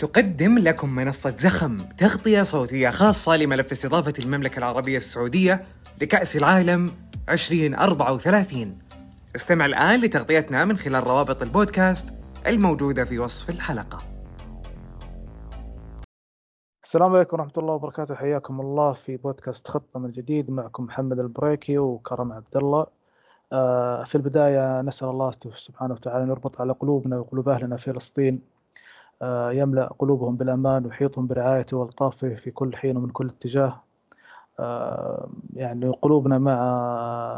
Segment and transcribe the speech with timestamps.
[0.00, 5.62] تقدم لكم منصة زخم تغطية صوتية خاصة لملف استضافة المملكة العربية السعودية
[6.02, 6.92] لكأس العالم
[7.28, 8.78] 2034
[9.36, 12.08] استمع الآن لتغطيتنا من خلال روابط البودكاست
[12.46, 14.02] الموجودة في وصف الحلقة.
[16.84, 18.14] السلام عليكم ورحمة الله وبركاته.
[18.14, 20.50] حياكم الله في بودكاست خطة من جديد.
[20.50, 22.86] معكم محمد البريكي وكرم عبد الله
[23.52, 28.59] آه، في البداية نسأل الله سبحانه وتعالى أن يربط على قلوبنا وقلوب أهلنا فلسطين.
[29.52, 33.82] يملأ قلوبهم بالأمان ويحيطهم برعايته وألطافه في كل حين ومن كل اتجاه.
[34.60, 36.54] آه، يعني قلوبنا مع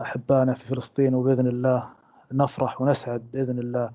[0.03, 1.93] أحبائنا في فلسطين وبإذن الله
[2.33, 3.93] نفرح ونسعد بإذن الله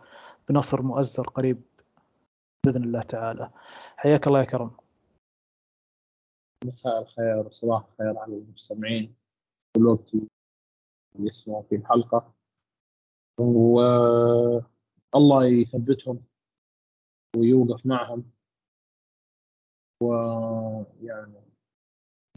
[0.49, 1.61] بنصر مؤزر قريب
[2.65, 3.49] بإذن الله تعالى.
[3.97, 4.71] حياك الله يا كرم.
[6.65, 9.15] مساء الخير وصباح الخير على المستمعين
[9.77, 10.27] والوقت اللي
[11.27, 12.33] يسمعوا في الحلقة.
[15.13, 16.26] والله يثبتهم
[17.35, 18.31] ويوقف معهم.
[20.03, 21.41] ويعني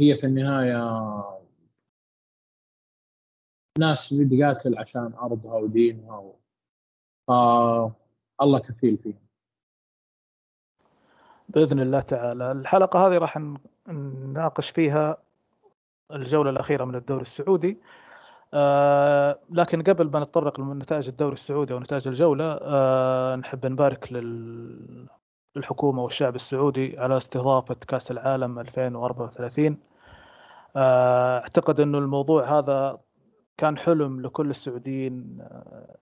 [0.01, 0.81] هي في النهاية
[3.79, 6.33] ناس بتقاتل عشان أرضها ودينها
[7.29, 9.27] فالله كفيل فيهم.
[11.49, 12.49] بإذن الله تعالى.
[12.49, 13.39] الحلقة هذه راح
[13.89, 15.23] نناقش فيها
[16.11, 17.77] الجولة الأخيرة من الدوري السعودي.
[18.55, 25.07] آه لكن قبل ما نتطرق لنتائج الدوري السعودي ونتائج الجولة آه نحب نبارك لل...
[25.57, 29.77] للحكومة والشعب السعودي على استضافة كأس العالم 2034
[30.77, 32.99] آه أعتقد إنه الموضوع هذا
[33.57, 35.97] كان حلم لكل السعوديين آه،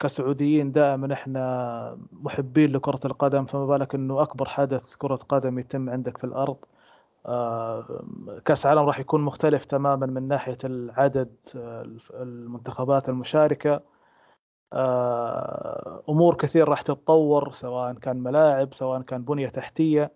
[0.00, 6.18] كسعوديين دائما إحنا محبين لكرة القدم فما بالك إنه أكبر حدث كرة قدم يتم عندك
[6.18, 6.56] في الأرض؟
[8.44, 11.34] كأس العالم راح يكون مختلف تماما من ناحية العدد
[12.14, 13.80] المنتخبات المشاركة.
[14.72, 20.12] آه، أمور كثير راح تتطور سواء كان ملاعب سواء كان بنية تحتية.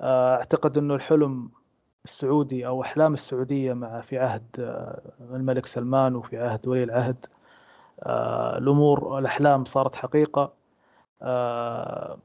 [0.00, 1.50] آه، أعتقد إنه الحلم
[2.04, 4.46] السعودي أو أحلام السعودية مع في عهد
[5.20, 7.26] الملك سلمان وفي عهد ولي العهد
[8.02, 10.52] آه، الأمور الأحلام صارت حقيقة.
[11.22, 12.18] آه،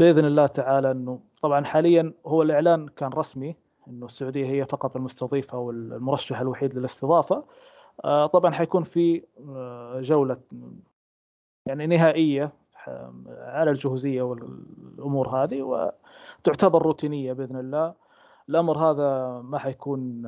[0.00, 3.56] بإذن الله تعالى إنه طبعا حاليا هو الإعلان كان رسمي
[3.88, 7.44] إنه السعودية هي فقط المستضيفة والمرشح الوحيد للاستضافة.
[8.04, 9.22] آه، طبعا حيكون في
[9.96, 10.36] جولة
[11.66, 12.52] يعني نهائية
[13.28, 17.94] على الجهوزية والأمور هذه وتعتبر روتينية بإذن الله.
[18.48, 20.22] الأمر هذا ما حيكون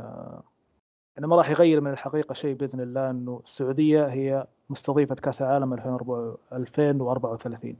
[1.17, 5.73] يعني ما راح يغير من الحقيقة شيء بإذن الله إنه السعودية هي مستضيفة كأس العالم
[5.73, 7.77] 2034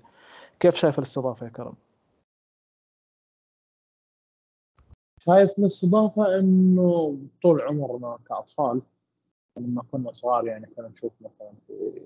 [0.63, 1.75] كيف شايف الاستضافة يا كرم؟
[5.19, 8.83] شايف الاستضافة إنه طول عمرنا كأطفال
[9.57, 12.03] لما كنا صغار يعني كنا نشوف مثلا في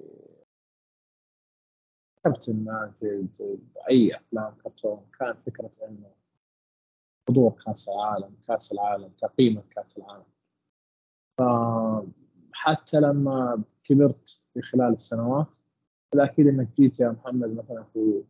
[2.24, 6.10] كابتن ماجد أي أفلام كرتون كان فكرة إنه
[7.28, 10.24] حضور كأس العالم كأس العالم كقيمه كأس العالم
[11.38, 15.46] فحتى لما كبرت في خلال السنوات
[16.12, 18.22] فأكيد إنك جيت يا محمد مثلا في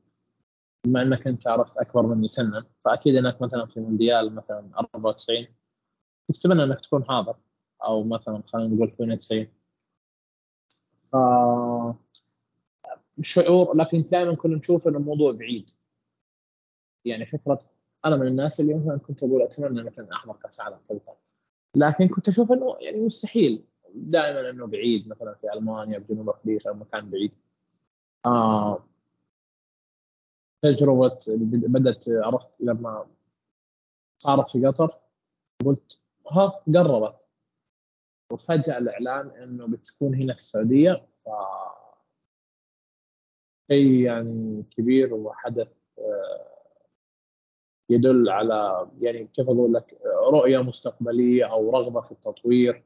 [0.86, 5.46] بما إنك أنت عرفت أكبر مني سنا فأكيد إنك مثلا في مونديال مثلا 94
[6.34, 7.36] تتمنى إنك تكون حاضر
[7.84, 9.46] أو مثلا خلينا نقول 92
[11.12, 11.16] ف
[13.22, 15.70] شعور لكن دائما كنا نشوف إن الموضوع بعيد.
[17.04, 17.58] يعني فكرة
[18.04, 20.78] أنا من الناس اللي مثلا كنت أقول أتمنى مثلا أحضر كأس عالم
[21.74, 23.64] لكن كنت أشوف إنه يعني مستحيل.
[23.94, 27.32] دائما إنه بعيد مثلا في ألمانيا بجنوب أفريقيا مكان بعيد.
[28.26, 28.84] آه
[30.62, 31.18] تجربة
[31.48, 33.06] بدأت عرفت لما
[34.18, 34.98] صارت في قطر
[35.64, 35.98] قلت
[36.30, 37.16] ها قربت.
[38.32, 41.28] وفجأة الإعلان إنه بتكون هنا في السعودية ف
[43.70, 45.68] شيء يعني كبير وحدث
[45.98, 46.56] آه
[47.90, 49.98] يدل على يعني كيف أقول لك
[50.32, 52.84] رؤية مستقبلية أو رغبة في التطوير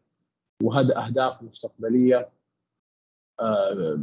[0.62, 2.30] وهذا أهداف مستقبلية
[3.40, 4.00] آه،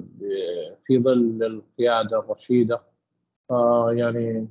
[0.86, 2.82] في ظل القيادة الرشيدة.
[3.92, 4.48] يعني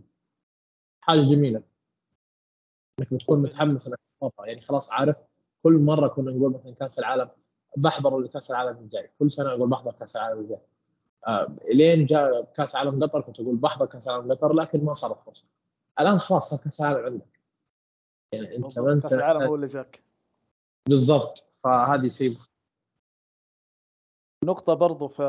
[1.00, 1.62] حاجة جميلة.
[3.00, 5.16] إنك بتكون متحمس إنك تحضرها يعني خلاص عارف
[5.62, 7.28] كل مرة كنا نقول مثلا كأس العالم
[7.76, 9.10] بحضر لكأس العالم الجاي.
[9.19, 10.60] كل سنة أقول بحضر كأس العالم الجاي.
[11.26, 15.20] آه لين جاء كأس عالم قطر كنت أقول بحضر كأس العالم قطر لكن ما صارت
[15.20, 15.44] فرصة.
[16.00, 17.40] الآن خلاص صار كأس العالم عندك.
[18.32, 20.02] يعني أنت ما انت كأس العالم هو اللي جاك.
[20.88, 21.38] بالضبط.
[21.38, 22.37] فهذه شيء.
[24.44, 25.22] نقطة برضو في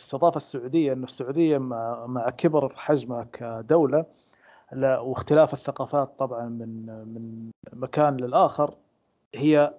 [0.00, 4.04] الاستضافة السعودية انه السعودية مع, كبر حجمها كدولة
[4.76, 8.74] واختلاف الثقافات طبعا من من مكان للآخر
[9.34, 9.74] هي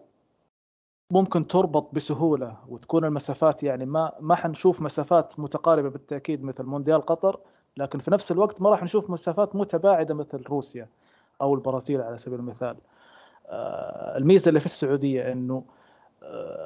[1.11, 7.39] ممكن تربط بسهولة وتكون المسافات يعني ما ما حنشوف مسافات متقاربة بالتأكيد مثل مونديال قطر
[7.77, 10.87] لكن في نفس الوقت ما راح نشوف مسافات متباعدة مثل روسيا
[11.41, 12.77] أو البرازيل على سبيل المثال.
[13.47, 15.63] آه، الميزة اللي في السعودية إنه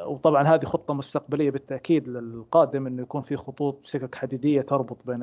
[0.05, 5.19] وطبعا هذه خطة مستقبلية بالتأكيد للقادم إنه يكون في خطوط سكك حديدية تربط بين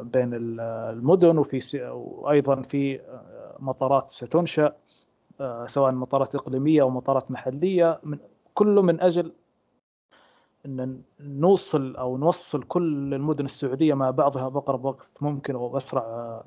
[0.00, 3.00] بين المدن وفي وأيضا في
[3.58, 4.72] مطارات ستنشأ
[5.66, 8.00] سواء مطارات إقليمية أو مطارات محلية.
[8.02, 8.18] من
[8.54, 9.32] كله من أجل
[10.66, 16.42] إن نوصل أو نوصل كل المدن السعودية مع بعضها بأقرب وقت ممكن أو أسرع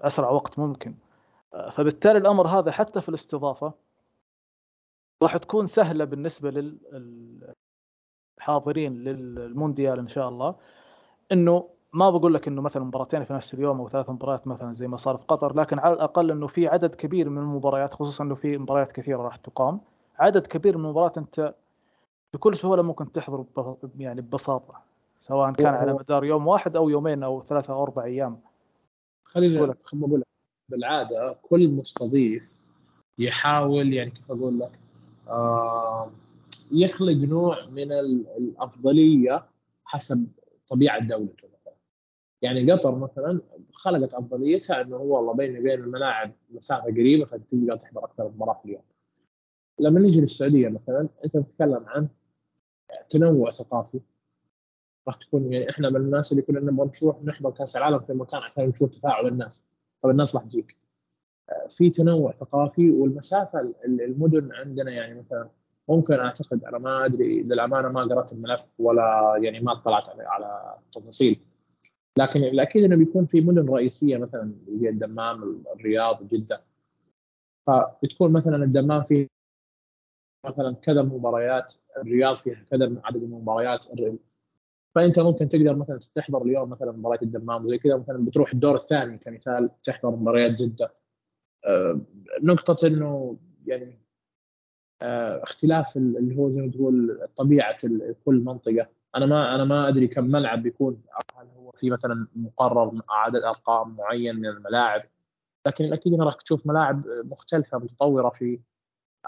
[0.00, 0.94] أسرع وقت ممكن.
[1.70, 3.72] فبالتالي الأمر هذا حتى في الاستضافة
[5.22, 6.50] راح تكون سهلة بالنسبة
[8.40, 10.56] للحاضرين للمونديال إن شاء الله.
[11.32, 14.88] إنه ما بقول لك إنه مثلا مباراتين في نفس اليوم أو ثلاث مباريات مثلا زي
[14.88, 18.34] ما صار في قطر لكن على الأقل إنه في عدد كبير من المباريات خصوصا إنه
[18.34, 19.80] في مباريات كثيرة راح تقام
[20.18, 21.54] عدد كبير من المباريات أنت
[22.34, 23.44] بكل سهولة ممكن تحضر
[23.98, 24.74] يعني ببساطة
[25.20, 28.40] سواء كان على مدار يوم واحد أو يومين أو ثلاثة أو أربع أيام.
[29.24, 30.22] خلينا أقول
[30.68, 32.58] بالعادة كل مستضيف
[33.18, 34.70] يحاول يعني كيف أقول لك
[36.72, 39.46] يخلق نوع من الأفضلية
[39.84, 40.26] حسب
[40.68, 41.74] طبيعة دولته مثلا.
[42.42, 43.40] يعني قطر مثلا
[43.72, 48.54] خلقت أفضليتها إنه هو والله بيني وبين الملاعب مسافة قريبة فتقدر تحضر أكثر من مباراه
[48.54, 48.82] في اليوم.
[49.78, 52.08] لما نيجي للسعودية مثلا أنت تتكلم عن
[53.08, 54.00] تنوع ثقافي.
[55.08, 58.40] راح تكون يعني إحنا من الناس اللي كنا نبغى نروح نحضر كأس العالم في مكان
[58.40, 59.62] عشان نشوف تفاعل الناس.
[60.02, 60.76] طب الناس راح تجيك.
[61.68, 65.48] في تنوع ثقافي والمسافة المدن عندنا يعني مثلا
[65.88, 71.40] ممكن أعتقد أنا ما أدري للأمانة ما قرأت الملف ولا يعني ما اطلعت على التفاصيل.
[72.18, 76.62] لكن الاكيد إنه بيكون في مدن رئيسية مثلا زي الدمام الرياض جدة.
[77.66, 79.26] فبتكون مثلا الدمام فيه
[80.46, 83.86] مثلا كذا مباريات الرياض فيها كذا عدد من المباريات.
[84.94, 89.18] فأنت ممكن تقدر مثلا تحضر اليوم مثلا مباراة الدمام وزي كذا مثلا بتروح الدور الثاني
[89.18, 91.01] كمثال تحضر مباريات جدة.
[91.66, 92.00] آه،
[92.42, 93.98] نقطة إنه يعني
[95.02, 97.76] آه، اختلاف اللي هو زي ما تقول طبيعة
[98.24, 98.88] كل منطقة.
[99.16, 100.98] أنا ما أنا ما أدري كم ملعب بيكون
[101.36, 105.02] هل هو في مثلا مقرر عدد أرقام معين من الملاعب؟
[105.66, 108.60] لكن الاكيد إنك راح تشوف ملاعب مختلفة متطورة في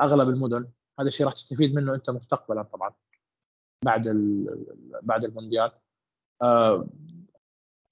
[0.01, 0.69] أغلب المدن
[1.01, 2.93] هذا الشيء راح تستفيد منه أنت مستقبلا طبعا
[3.85, 4.09] بعد
[5.03, 5.71] بعد المونديال.
[6.43, 6.87] آه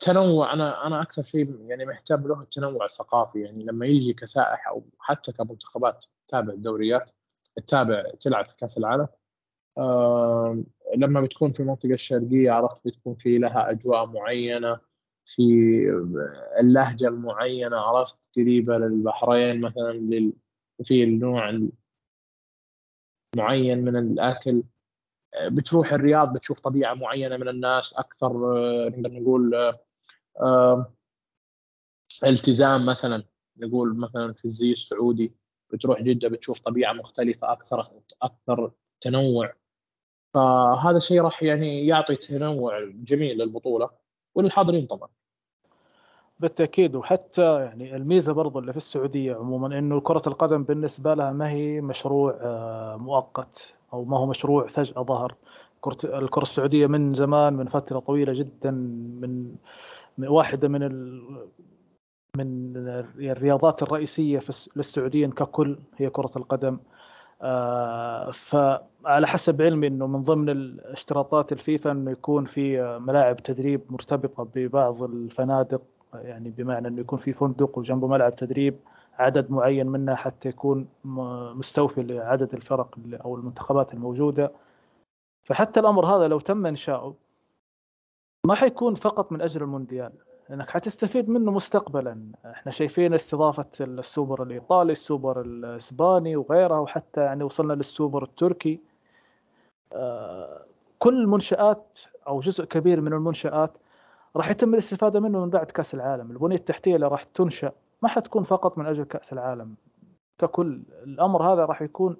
[0.03, 3.41] تنوع أنا أنا أكثر شيء يعني مهتم له التنوع الثقافي.
[3.41, 7.11] يعني لما يجي كسائح أو حتى كمنتخبات تتابع الدوريات
[7.57, 9.09] تتابع تلعب في كأس العالم
[9.79, 10.65] آه
[10.97, 14.81] لما بتكون في المنطقة الشرقية عرفت بتكون في لها أجواء معينة
[15.27, 15.43] في
[16.61, 20.33] اللهجة المعينة عرفت قريبة للبحرين مثلا
[20.83, 21.69] في النوع
[23.37, 24.63] معين من الأكل.
[25.49, 29.81] بتروح الرياض بتشوف طبيعة معينة من الناس أكثر آه، نقدر نقول آه،
[32.25, 33.25] التزام مثلا
[33.57, 35.33] نقول مثلا في الزي السعودي
[35.73, 37.91] بتروح جدة بتشوف طبيعة مختلفة أكثر
[38.23, 38.71] أكثر
[39.01, 39.55] تنوع.
[40.35, 43.91] فهذا الشيء راح يعني يعطي تنوع جميل للبطولة
[44.35, 45.09] وللحاضرين طبعا.
[46.41, 46.97] بالتأكيد.
[46.97, 51.81] وحتى يعني الميزة برضو اللي في السعودية عموما إنه كرة القدم بالنسبة لها ما هي
[51.81, 55.35] مشروع آه، مؤقت أو ما هو مشروع فجأة ظهر.
[55.81, 58.71] كره الكرة السعودية من زمان من فترة طويلة جدا
[59.21, 59.55] من
[60.19, 61.23] واحدة من ال
[62.37, 62.73] من
[63.19, 66.79] الرياضات الرئيسية في للسعوديين ككل هي كرة القدم.
[67.43, 74.49] آه، فعلى حسب علمي إنه من ضمن الاشتراطات الفيفا إنه يكون في ملاعب تدريب مرتبطة
[74.55, 75.83] ببعض الفنادق
[76.15, 78.79] يعني بمعنى إنه يكون في فندق وجنبه ملعب تدريب
[79.19, 80.89] عدد معين منها حتى يكون
[81.55, 84.53] مستوفي لعدد الفرق أو المنتخبات الموجودة.
[85.45, 87.15] فحتى الأمر هذا لو تم إنشاؤه
[88.47, 90.13] ما حيكون فقط من أجل المونديال
[90.49, 92.33] لأنك حتستفيد منه مستقبلا.
[92.47, 98.81] إحنا شايفين استضافة السوبر الإيطالي السوبر الإسباني وغيرها وحتى يعني وصلنا للسوبر التركي.
[99.93, 100.65] آه،
[100.99, 103.71] كل المنشات أو جزء كبير من المنشآت
[104.37, 106.31] راح يتم الاستفادة منه من بعد كأس العالم.
[106.31, 107.73] البنية التحتية اللي راح تنشأ
[108.03, 109.75] ما حتكون فقط من أجل كأس العالم.
[110.39, 112.17] ككل الأمر هذا راح يكون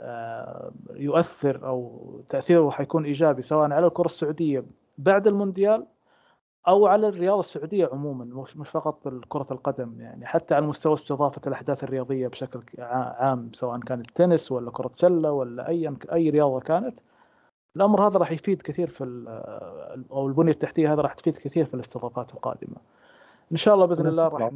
[0.00, 4.64] آه، يؤثر أو تأثيره حيكون إيجابي سواء على الكرة السعودية
[4.98, 5.86] بعد المونديال
[6.68, 8.24] أو على الرياضة السعودية عموما
[8.56, 14.00] مش فقط كره القدم يعني حتى على مستوى استضافة الأحداث الرياضية بشكل عام سواء كان
[14.00, 17.00] التنس ولا كرة سلة ولا اي أي رياضة كانت
[17.76, 19.04] الأمر هذا راح يفيد كثير في
[20.10, 22.76] أو البنية التحتية هذا راح تفيد كثير في الاستضافات القادمة.
[23.52, 24.50] إن شاء الله بإذن الله راح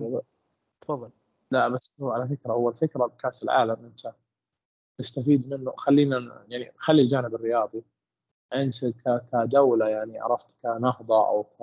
[0.81, 1.11] تفضل.
[1.51, 4.15] لا بس هو على فكرة أول فكرة بكأس العالم أنت
[4.99, 5.73] تستفيد منه.
[5.77, 7.83] خلينا يعني خلي الجانب الرياضي.
[8.55, 8.75] أنت
[9.33, 11.63] كدولة يعني عرفت كنهضة أو ك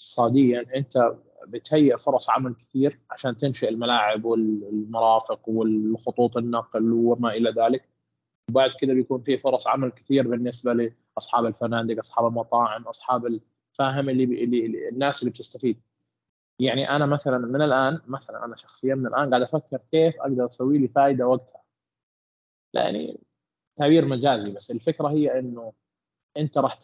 [0.00, 1.12] اقتصاديا أنت
[1.48, 7.88] بتهيئ فرص عمل كثير عشان تنشئ الملاعب والمرافق والخطوط النقل وما إلى ذلك.
[8.50, 14.24] وبعد كذا بيكون في فرص عمل كثير بالنسبة لأصحاب الفنادق أصحاب المطاعم أصحاب الفاهم اللي,
[14.24, 15.80] اللي الناس اللي بتستفيد.
[16.58, 20.78] يعني أنا مثلا من الآن مثلا أنا شخصيا من الآن قاعد أفكر كيف أقدر أسوي
[20.78, 21.62] لي فائده وقتها.
[22.74, 23.20] يعني
[23.80, 25.72] تعبير مجازي بس الفكرة هي إنه
[26.36, 26.78] أنت راح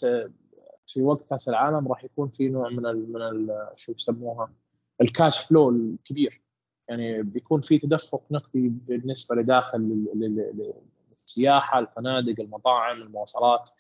[0.87, 4.53] في وقت كأس العالم راح يكون في نوع من ال من ال شو يسموها؟
[5.01, 6.43] الكاش فلو الكبير.
[6.89, 10.07] يعني بيكون في تدفق نقدي بالنسبة لداخل
[11.13, 13.71] السياحة الفنادق المطاعم المواصلات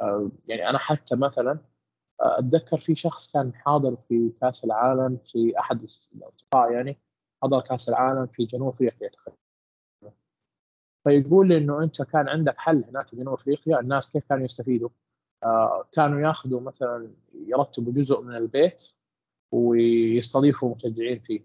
[0.00, 1.58] آه، يعني أنا حتى مثلا
[2.20, 6.98] آه، أتذكر في شخص كان حاضر في كأس العالم في أحد الأصدقاء يعني
[7.42, 9.10] حضر كأس العالم في جنوب أفريقيا
[11.04, 14.88] فيقول لي إنه أنت كان عندك حل هناك في جنوب أفريقيا الناس كيف كانوا يستفيدوا؟
[15.42, 18.92] آه كانوا ياخذوا مثلا يرتبوا جزء من البيت
[19.52, 21.40] ويستضيفوا مشجعين فيه.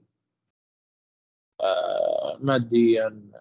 [1.62, 3.31] آه ماديا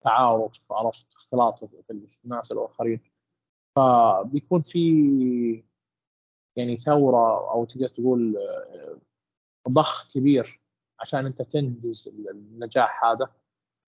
[0.00, 3.00] تعارف عرفت اختلاط في الناس الآخرين.
[3.76, 5.64] فبيكون في
[6.56, 8.98] يعني ثورة أو تقدر تقول آه،
[9.68, 10.60] ضخ كبير
[11.00, 13.34] عشان أنت تنجز النجاح هذا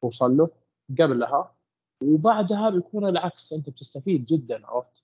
[0.02, 0.50] توصل له.
[0.90, 1.54] قبلها
[2.02, 5.02] وبعدها بيكون العكس أنت بتستفيد جدا عرفت؟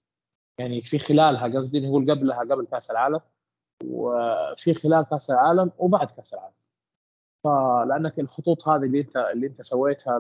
[0.59, 3.21] يعني في خلالها قصدي نقول قبلها قبل كأس العالم
[3.85, 6.55] وفي خلال كأس العالم وبعد كأس العالم.
[7.45, 10.19] فلأنك الخطوط هذه اللي أنت اللي أنت سويتها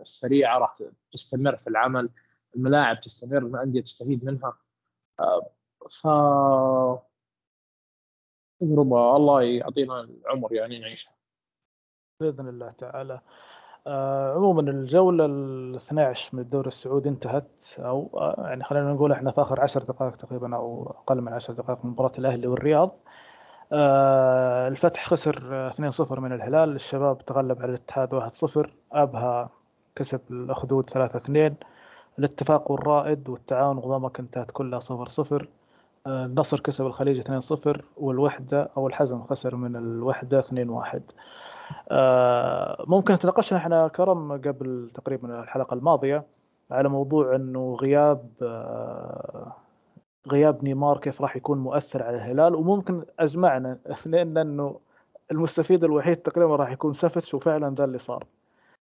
[0.00, 0.78] السريعة راح
[1.12, 2.10] تستمر في العمل
[2.56, 4.58] الملاعب تستمر الأندية تستفيد منها.
[5.90, 6.06] ف
[8.60, 11.14] تجربة الله يعطينا العمر يعني نعيشها.
[12.20, 13.20] بإذن الله تعالى.
[14.36, 19.40] عموما الجولة ال 12 من الدوري السعودي انتهت أو آه يعني خلينا نقول إحنا في
[19.40, 22.96] آخر 10 دقائق تقريبا أو أقل من 10 دقائق من مباراة الأهلي والرياض.
[23.72, 28.14] آه الفتح خسر 2-0 من الهلال الشباب تغلب على الاتحاد
[28.64, 29.48] 1-0 أبها
[29.96, 31.52] كسب الاخدود 3-2
[32.18, 35.44] الاتفاق والرائد والتعاون وضمك انتهت كلها 0-0
[36.06, 41.00] آه، النصر كسب الخليج 2-0 والوحدة أو الحزم خسر من الوحدة 2-1 آه،
[42.86, 46.24] ممكن تناقشنا إحنا كرم قبل تقريبا الحلقة الماضية
[46.70, 49.52] على موضوع إنه غياب آه،
[50.28, 54.80] غياب نيمار كيف راح يكون مؤثر على الهلال وممكن أجمعنا اثنين إنه
[55.30, 58.26] المستفيد الوحيد تقريبا راح يكون سافيتش وفعلا ذا اللي صار.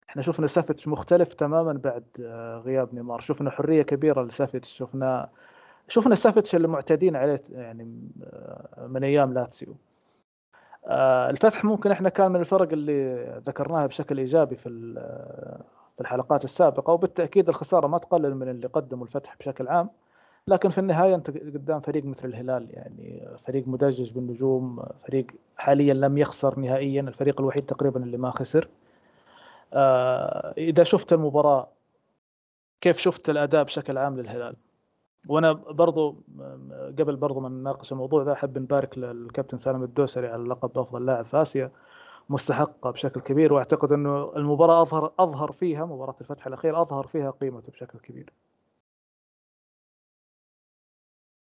[0.10, 2.04] إحنا شفنا سافيتش مختلف تماما بعد
[2.66, 5.30] غياب نيمار شفنا حرية كبيرة لسافيتش شفنا
[5.88, 7.84] شفنا سافيتش اللي معتادين عليه يعني
[8.88, 9.72] من أيام لاتسيو.
[9.72, 9.93] آه،
[11.30, 14.70] الفتح ممكن إحنا كان من الفرق اللي ذكرناها بشكل إيجابي في
[15.96, 19.90] في الحلقات السابقة وبالتأكيد الخسارة ما تقلل من اللي قدمه الفتح بشكل عام
[20.48, 26.18] لكن في النهاية أنت قدام فريق مثل الهلال يعني فريق مدجج بالنجوم فريق حاليا لم
[26.18, 28.68] يخسر نهائيا الفريق الوحيد تقريبا اللي ما خسر.
[29.74, 31.68] آه، إذا شفت المباراة
[32.82, 34.56] كيف شفت الأداء بشكل عام للهلال؟
[35.28, 36.24] وأنا برضو
[37.00, 41.26] قبل برضو ما نناقش الموضوع ذا أحب نبارك للكابتن سالم الدوسري على لقب افضل لاعب
[41.26, 41.72] في آسيا
[42.30, 47.72] مستحقة بشكل كبير وأعتقد إنه المباراة أظهر أظهر فيها مباراة الفتح الأخير أظهر فيها قيمته
[47.72, 48.34] بشكل كبير.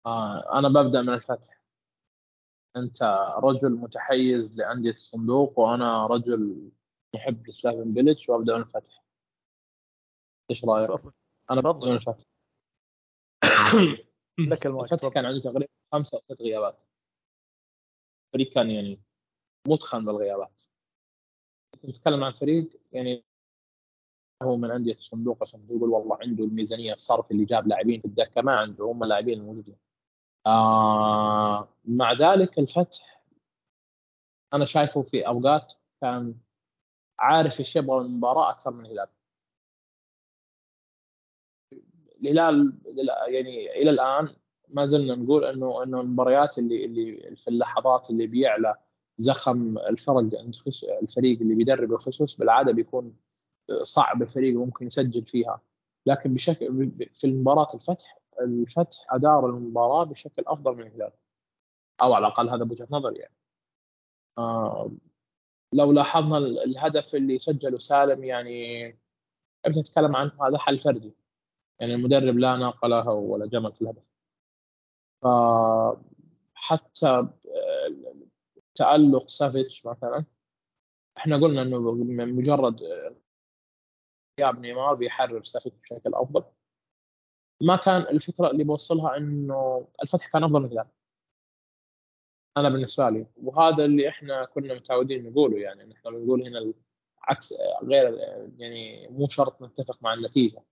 [0.06, 1.62] آه أنا ببدأ من الفتح.
[2.76, 3.02] أنت
[3.36, 6.70] رجل متحيز لأندية الصندوق وأنا رجل
[7.14, 9.04] يحب سلافن بيلتش وأبدأ من الفتح.
[10.50, 10.90] إيش رأيك؟
[11.50, 12.24] أنا ببدأ من الفتح.
[14.38, 16.78] لك المايك كان عنده تقريبا خمسة أو ست غيابات.
[18.26, 19.00] الفريق كان يعني
[19.68, 20.62] متخن بالغيابات.
[21.84, 23.24] نتكلم عن فريق يعني
[24.42, 28.42] هو من أندية الصندوق عشان تقول والله عنده الميزانية الصرف اللي جاب لاعبين في الدكة
[28.42, 29.76] ما عنده هم اللاعبين الموجودين.
[30.46, 33.24] آه مع ذلك الفتح
[34.54, 36.34] أنا شايفه في أوقات كان
[37.18, 39.08] عارف إيش يبغى من المباراة أكثر من الهلال.
[42.22, 42.72] الهلال
[43.28, 44.28] يعني إلى الآن
[44.68, 48.76] ما زلنا نقول إنه إنه المباريات اللي اللي في اللحظات اللي بيعلى
[49.18, 50.54] زخم الفرق عند
[51.02, 53.16] الفريق اللي بيدرب الخصوص بالعادة بيكون
[53.82, 55.60] صعب الفريق ممكن يسجل فيها.
[56.06, 61.12] لكن بشكل في المباراة الفتح الفتح أدار المباراة بشكل أفضل من الهلال
[62.02, 63.34] أو على الأقل هذا بوجهة نظري يعني.
[64.38, 64.90] آه
[65.72, 68.86] لو لاحظنا الهدف اللي سجله سالم يعني
[69.68, 71.14] نتكلم عنه هذا حل فردي.
[71.82, 74.02] يعني المدرب لا ناقه له ولا جمل في الهدف
[76.54, 77.28] فحتى
[78.74, 80.24] تألق سافيتش مثلا
[81.16, 81.80] إحنا قلنا إنه
[82.26, 82.80] مجرد
[84.40, 86.44] غياب نيمار بيحرر سافيتش بشكل أفضل.
[87.62, 90.86] ما كان الفكرة اللي بوصلها إنه الفتح كان أفضل من الهلال
[92.56, 96.72] أنا بالنسبة لي وهذا اللي إحنا كنا متعودين نقوله يعني نحن بنقول هنا
[97.22, 98.18] عكس غير
[98.58, 100.62] يعني مو شرط نتفق مع النتيجة.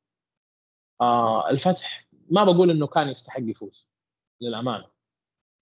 [1.01, 3.89] آه الفتح ما بقول إنه كان يستحق يفوز
[4.41, 4.87] للأمانة.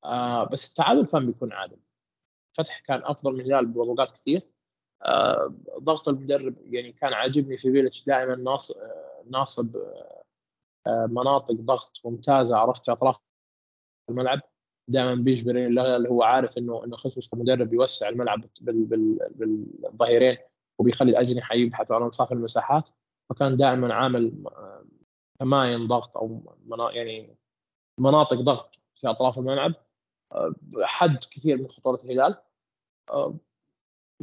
[0.04, 1.78] آه بس التعادل كان بيكون عادل.
[2.57, 4.42] فتح كان أفضل من الهلال بوقات كثير.
[5.02, 8.75] آه ضغط المدرب يعني كان عاجبني في بيلتش دائما ناصب,
[9.30, 9.76] ناصب
[10.87, 13.16] آه مناطق ضغط ممتازة عرفت أطراف
[14.11, 14.40] الملعب.
[14.88, 20.37] دائما بيجبر اللي هو عارف إنه إنه خصوص كمدرب يوسع الملعب بالظهيرين
[20.78, 22.85] وبيخلي الأجنحة يبحثوا عن أنصاف المساحات.
[23.30, 24.45] فكان دائما عامل
[25.40, 26.57] كماين ضغط أو
[26.90, 27.37] يعني
[27.99, 29.75] مناطق ضغط في أطراف الملعب
[30.83, 32.37] حد كثير من خطورة الهلال.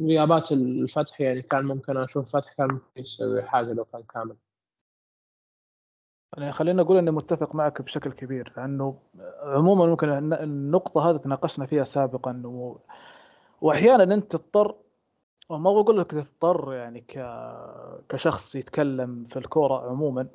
[0.00, 4.36] غيابات الفتح يعني كان ممكن أشوف فتح كان ممكن يسوي حاجة لو كان كامل.
[6.36, 8.98] يعني خلينا نقول إني متفق معك بشكل كبير لأنه
[9.42, 12.78] عموما ممكن النقطة هذه تناقشنا فيها سابقا و...
[13.60, 14.74] واحيانا أنت تضطر
[15.48, 17.18] وما بقول لك تضطر يعني ك...
[18.08, 20.28] كشخص يتكلم في الكورة عموما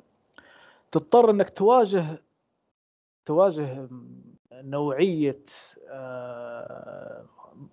[0.92, 2.22] تضطر إنك تواجه
[3.24, 3.88] تواجه
[4.52, 5.42] نوعية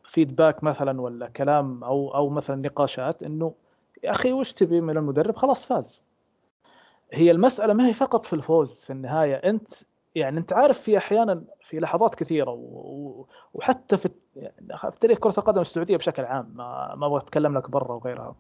[0.05, 3.53] فيدباك آه، مثلا ولا كلام أو أو مثلا نقاشات إنه
[4.03, 6.03] يا أخي وش تبي من المدرب؟ خلاص فاز.
[7.13, 9.35] هي المسألة ما هي فقط في الفوز في النهاية.
[9.35, 9.73] أنت
[10.15, 12.51] يعني أنت عارف في أحيانا في لحظات كثيرة
[13.53, 17.69] وحتى في يعني في تاريخ كرة القدم السعودية بشكل عام ما ما أبغى أتكلم لك
[17.69, 18.35] برا وغيرها.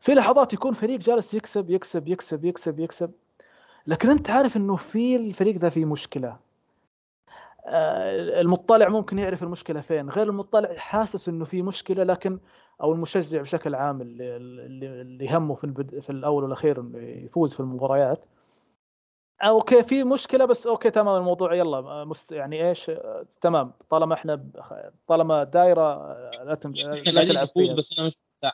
[0.00, 3.10] في لحظات يكون فريق جالس يكسب يكسب يكسب يكسب يكسب.
[3.90, 6.36] لكن أنت عارف إنه في الفريق ذا في مشكلة.
[7.66, 10.10] آه، المطلع ممكن يعرف المشكلة فين.
[10.10, 12.38] غير المطلع حاسس إنه في مشكلة لكن
[12.82, 15.98] أو المشجع بشكل عام اللي اللي يهمه في البد...
[16.00, 18.24] في الأول والأخير يفوز في المباريات.
[19.42, 22.32] أوكي في مشكلة بس أوكي تمام الموضوع يلا مست...
[22.32, 22.90] يعني إيش؟
[23.40, 23.72] تمام.
[23.88, 24.46] طالما إحنا
[25.06, 26.12] طالما دايرة
[26.44, 26.72] لا, تم...
[26.72, 27.74] لا تلعب فيها.
[27.74, 28.52] بس أنا مستمتع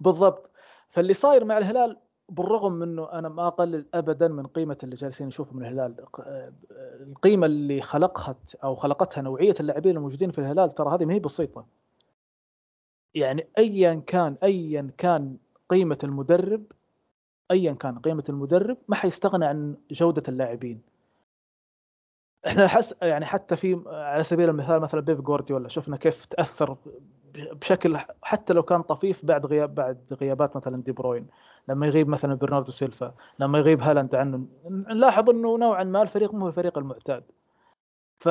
[0.00, 0.50] بالضبط.
[0.88, 1.96] فاللي صاير مع الهلال
[2.28, 6.04] بالرغم منه أنا ما أقلل ابدا من قيمة اللي جالسين نشوفه من الهلال
[7.00, 11.66] القيمة اللي خلقها أو خلقتها نوعية اللاعبين الموجودين في الهلال ترى هذه ما هي بسيطة.
[13.14, 15.36] يعني ايا كان ايا كان
[15.68, 16.64] قيمة المدرب
[17.50, 20.82] ايا كان قيمة المدرب ما حيستغنى عن جودة اللاعبين.
[22.46, 26.76] إحنا حس يعني حتى في على سبيل المثال مثلا بيب جوارديولا شفنا كيف تأثر
[27.34, 31.26] بشكل حتى لو كان طفيف بعد غياب بعد غيابات مثلا دي بروين.
[31.68, 36.48] لما يغيب مثلا برناردو سيلفا لما يغيب هالاند عنه نلاحظ إنه نوعا ما الفريق مو
[36.48, 37.24] الفريق المعتاد.
[38.18, 38.28] ف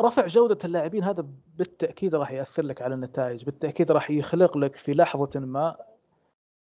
[0.00, 4.94] رفع جودة اللاعبين هذا بالتأكيد راح يأثر لك على النتائج بالتأكيد راح يخلق لك في
[4.94, 5.76] لحظة ما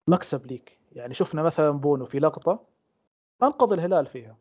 [0.08, 0.80] مكسب ليك.
[0.92, 2.66] يعني شفنا مثلا بونو في لقطة
[3.42, 4.36] أنقذ الهلال فيها.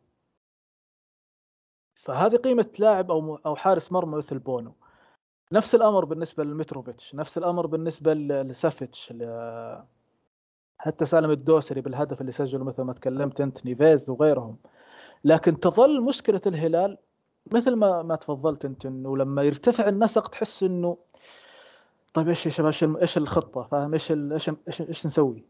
[1.94, 4.74] فهذه قيمة لاعب أو أو حارس مرمى مثل بونو.
[5.52, 9.12] نفس الأمر بالنسبة لمتروفيتش نفس الأمر بالنسبة لسافيتش
[10.78, 14.56] حتى سالم الدوسري بالهدف اللي سجله مثل ما تكلمت أنت نيفيز وغيرهم.
[15.24, 16.98] لكن تظل مشكلة الهلال
[17.52, 20.96] مثل ما ما تفضلت أنت إنه لما يرتفع النسق تحس إنه
[22.14, 25.44] طيب إيش يا شباب إيش الخطة؟ فاهم؟ إيش إيش إيش, نسوي؟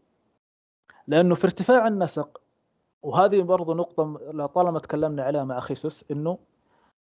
[1.07, 2.41] لأنه في ارتفاع النسق
[3.03, 6.39] وهذه برضو نقطة طالما تكلمنا عليها مع خيسوس إنه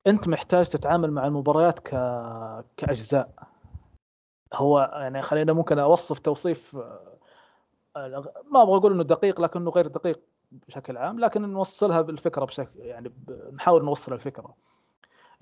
[0.08, 1.90] أنت محتاج تتعامل مع المباريات ك...
[2.78, 3.34] كأجزاء.
[4.54, 6.76] هو يعني خلينا ممكن أوصف توصيف
[8.46, 10.20] ما أبغى أقول إنه دقيق لكنه غير دقيق
[10.52, 13.12] بشكل عام لكن نوصلها بالفكرة بشكل يعني
[13.54, 14.56] نحاول نوصل الفكرة.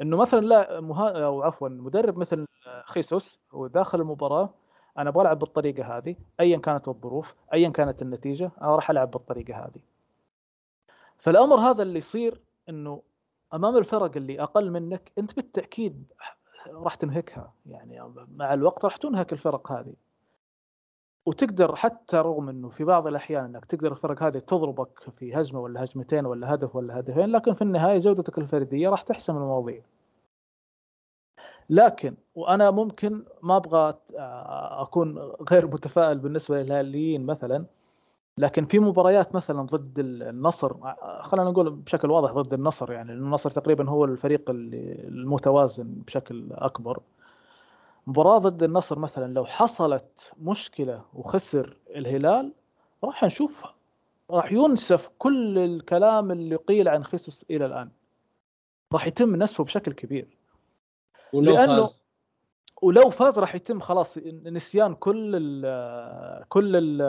[0.02, 1.26] إنه مثلا لا مها...
[1.26, 2.46] أو عفوا مدرب مثل
[2.86, 4.50] خيسوس هو داخل المباراة
[4.98, 9.54] أنا أبغى ألعب بالطريقة هذه ايا كانت الظروف ايا كانت النتيجة أنا راح ألعب بالطريقة
[9.56, 9.82] هذه.
[11.18, 13.02] فالأمر هذا اللي يصير إنه
[13.54, 16.14] أمام الفرق اللي أقل منك أنت بالتأكيد
[16.68, 19.94] راح تنهكها يعني مع الوقت راح تنهك الفرق هذه
[21.26, 25.84] وتقدر حتى رغم إنه في بعض الأحيان إنك تقدر الفرق هذه تضربك في هجمة ولا
[25.84, 29.82] هجمتين ولا هدف ولا هدفين لكن في النهاية جودتك الفردية راح تحسم المواضيع.
[31.70, 33.94] لكن وأنا ممكن ما أبغى
[34.82, 35.18] أكون
[35.52, 37.66] غير متفائل بالنسبة للهلاليين مثلا
[38.40, 40.74] لكن في مباريات مثلا ضد النصر
[41.22, 47.00] خلينا نقول بشكل واضح ضد النصر يعني النصر تقريبا هو الفريق المتوازن بشكل أكبر.
[48.08, 52.54] مباراة ضد النصر مثلا لو حصلت مشكلة وخسر الهلال
[53.04, 53.66] راح نشوف
[54.32, 57.90] راح ينسف كل الكلام اللي قيل عن خيسوس إلى الآن.
[58.94, 60.38] راح يتم نسفه بشكل كبير.
[61.34, 62.04] ولو لأنه فاز.
[62.82, 67.02] ولو فاز راح يتم خلاص نسيان كل ال كل ال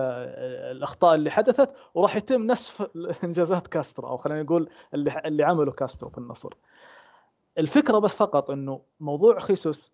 [0.77, 2.83] الأخطاء اللي حدثت وراح يتم نسف
[3.25, 6.51] إنجازات كاسترو أو خلينا نقول اللي اللي عمله كاسترو في النصر.
[7.59, 9.93] الفكرة بس فقط إنه موضوع خيسوس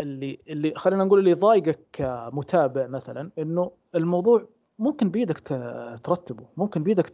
[0.00, 4.46] اللي اللي خلينا نقول اللي يضايقك كمتابع مثلا إنه الموضوع
[4.78, 5.38] ممكن بيدك
[6.04, 7.12] ترتبه ممكن بيدك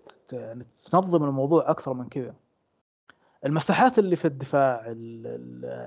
[0.90, 2.34] تنظم الموضوع أكثر من كذا.
[3.46, 4.94] المساحات اللي في الدفاع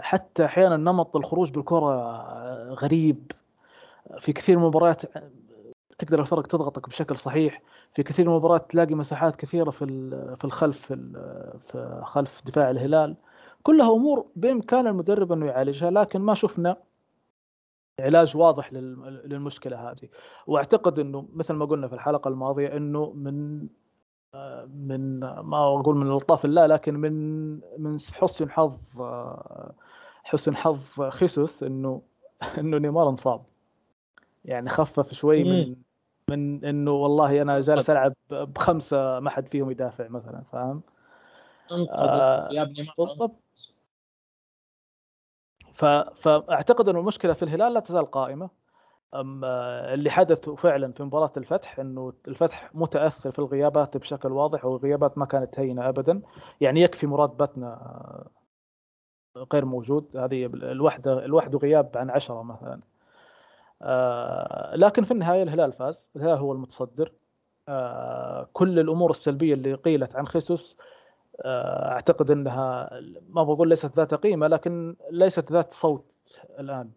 [0.01, 2.17] حتى أحيانا نمط الخروج بالكرة
[2.73, 3.31] غريب.
[4.19, 5.01] في كثير من المباريات
[5.97, 7.61] تقدر الفرق تضغطك بشكل صحيح.
[7.93, 9.85] في كثير من المباريات تلاقي مساحات كثيرة في
[10.35, 10.93] في الخلف
[11.59, 13.15] في خلف دفاع الهلال.
[13.63, 16.77] كلها أمور بإمكان المدرب أنه يعالجها لكن ما شفنا
[17.99, 20.09] علاج واضح للمشكلة هذه.
[20.47, 23.67] وأعتقد أنه مثل ما قلنا في الحلقة الماضية أنه من
[24.67, 29.01] من ما أقول من الطاف الله لكن من من حسن حظ
[30.23, 32.01] حسن حظ خيسوس إنه
[32.57, 33.43] إنه نيمار انصاب.
[34.45, 35.75] يعني خفف شوي من
[36.29, 40.81] من إنه والله أنا جالس ألعب بخمسة ما حد فيهم يدافع مثلا فاهم؟
[41.71, 43.43] آه يا ابني بالضبط.
[46.15, 48.62] فأعتقد إنه المشكلة في الهلال لا تزال قائمة.
[49.13, 55.25] اللي حدث فعلا في مباراة الفتح إنه الفتح متأثر في الغيابات بشكل واضح والغيابات ما
[55.25, 56.21] كانت هينة ابدا.
[56.61, 58.29] يعني يكفي مراد باتنا
[59.53, 60.17] غير موجود.
[60.17, 62.79] هذه الوحدة الوحدة غياب عن عشرة مثلا.
[63.81, 66.09] آه، لكن في النهاية الهلال فاز.
[66.15, 67.11] الهلال هو المتصدر.
[67.69, 70.77] آه، كل الأمور السلبية اللي قيلت عن خيسوس
[71.41, 72.89] آه، أعتقد إنها
[73.29, 76.05] ما بقول ليست ذات قيمة لكن ليست ذات صوت
[76.59, 76.91] الآن.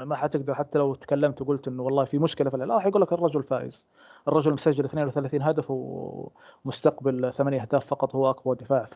[0.00, 3.12] ما حتقدر حتى لو تكلمت وقلت إنه والله في مشكلة في الهلال راح يقول لك
[3.12, 3.86] الرجل فايز
[4.28, 8.94] الرجل مسجل 32 هدف ومستقبل ثمانية أهداف فقط هو أقوى دفاع في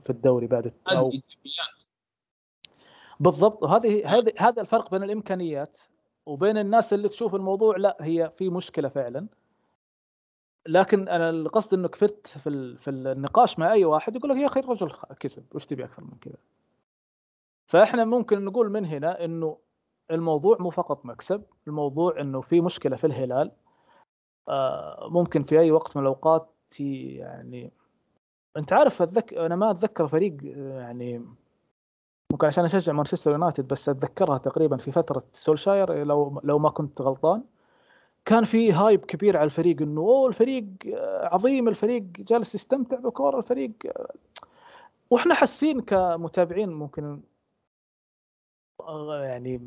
[0.00, 1.12] في الدوري بعد أو
[3.20, 3.62] بالضبط.
[3.62, 5.78] وهذه هذه هذا الفرق بين الإمكانيات
[6.26, 9.26] وبين الناس اللي تشوف الموضوع لا هي في مشكلة فعلا.
[10.66, 14.60] لكن أنا القصد إنه كفرت في في النقاش مع أي واحد يقول لك يا أخي
[14.60, 16.36] الرجل كسب وش تبي أكثر من كذا؟
[17.66, 19.58] فإحنا ممكن نقول من هنا إنه
[20.10, 23.52] الموضوع مو فقط مكسب الموضوع إنه في مشكلة في الهلال.
[24.48, 26.48] آه، ممكن في أي وقت من الأوقات
[26.80, 27.72] يعني
[28.56, 31.24] أنت عارف أتذكر أنا ما أتذكر فريق يعني
[32.32, 37.00] ممكن عشان أشجع مانشستر يونايتد بس أتذكرها تقريبا في فترة سولشاير لو لو ما كنت
[37.00, 37.42] غلطان.
[38.24, 40.66] كان في hype كبير على الفريق إنه أوه الفريق
[41.22, 43.72] عظيم الفريق جالس يستمتع بكوره الفريق
[45.10, 47.20] وإحنا حاسين كمتابعين ممكن
[49.10, 49.60] يعني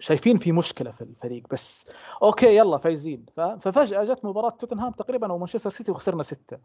[0.00, 1.86] شايفين في مشكلة في الفريق بس
[2.22, 3.26] okay يلا فايزين.
[3.36, 6.58] ففجأة جت مباراة توتنهام تقريبا أو مانشستر سيتي وخسرنا ستة.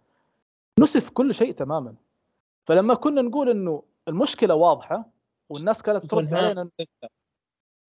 [0.79, 1.95] نسف كل شيء تماما.
[2.65, 5.05] فلما كنا نقول إنه المشكلة واضحة
[5.49, 6.69] والناس كانت ترد علينا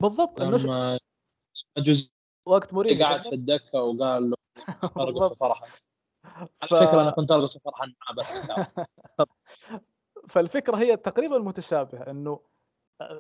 [0.03, 0.99] بالضبط لما
[1.79, 2.11] جزء
[2.45, 4.37] وقت مريض قاعد في الدكة وقال له
[4.97, 6.75] ارقص فرحا ف...
[6.75, 8.27] على فكرة أنا كنت ارقص فرحا بس
[10.29, 12.41] فالفكرة هي تقريبا متشابهة إنه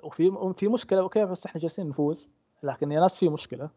[0.02, 2.28] وفي في مشكلة أوكي بس إحنا جالسين نفوز
[2.62, 3.70] لكن يا ناس في مشكلة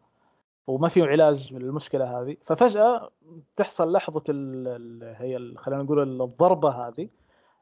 [0.66, 2.36] وما في علاج للمشكلة هذه.
[2.44, 3.10] ففجأة
[3.56, 7.08] تحصل لحظة ال هي خلينا نقول الضربة هذه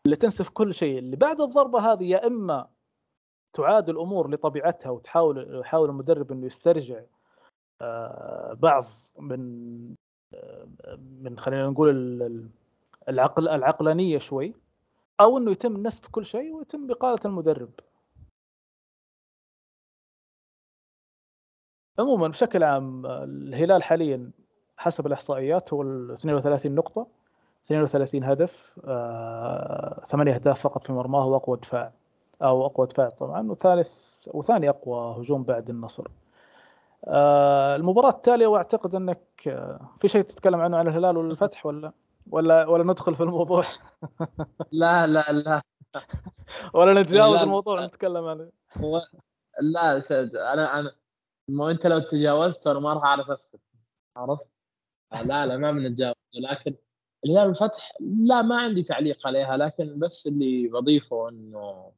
[0.07, 0.99] اللي تنسف كل شيء.
[0.99, 2.69] اللي بعد الضربة هذه يا إما
[3.53, 7.01] تعاد الأمور لطبيعتها وتحاول يحاول المدرب إنه يسترجع
[7.83, 8.85] آه، بعض
[9.19, 9.41] من
[10.35, 10.67] آه،
[11.23, 12.51] من خلينا نقول
[13.09, 14.55] العقل العقلانية شوي
[15.21, 17.71] أو إنه يتم نسف كل شيء ويتم بقالة المدرب.
[21.99, 24.31] عموما بشكل عام الهلال حاليا
[24.77, 27.07] حسب الإحصائيات هو 32 نقطة
[27.65, 31.93] 32 هدف آه، ثمانية أهداف فقط في مرماه واقوى دفاع
[32.43, 36.09] أو أقوى دفاع طبعا وثالث وثاني أقوى هجوم بعد النصر.
[37.05, 41.93] آه، المباراة التالية وأعتقد أنك آه، في شيء تتكلم عنه عن الهلال ولا الفتح ولا
[42.31, 43.65] ولا ولا ندخل في الموضوع؟
[44.73, 45.63] لا لا لا.
[46.75, 48.49] ولا نتجاوز الموضوع ونتكلم عنه؟
[49.61, 50.03] لا
[50.53, 50.93] أنا أنا
[51.49, 53.61] ما انت لو تجاوزت أنا ما راح اعرف اسكت
[54.17, 54.53] عرفت؟
[55.13, 56.75] لا لا ما بنتجاوز ولكن
[57.25, 61.93] الهلال الفتح لا ما عندي تعليق عليها لكن بس اللي بضيفه إنه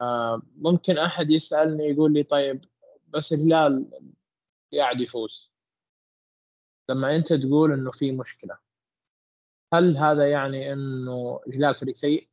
[0.00, 2.64] آه ممكن أحد يسألني يقول لي طيب
[3.08, 3.90] بس الهلال
[4.72, 5.52] قاعد يفوز
[6.90, 8.58] لما أنت تقول إنه في مشكلة
[9.74, 12.28] هل هذا يعني إنه الهلال فريق سيء؟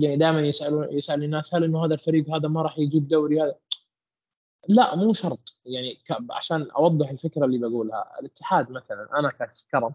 [0.00, 3.58] يعني دائما يسالون يسال الناس هل إنه هذا الفريق هذا ما راح يجيب دوري هذا؟
[4.68, 5.60] لا مو شرط.
[5.64, 9.94] يعني عشان أوضح الفكرة اللي بقولها الاتحاد مثلا أنا ككرم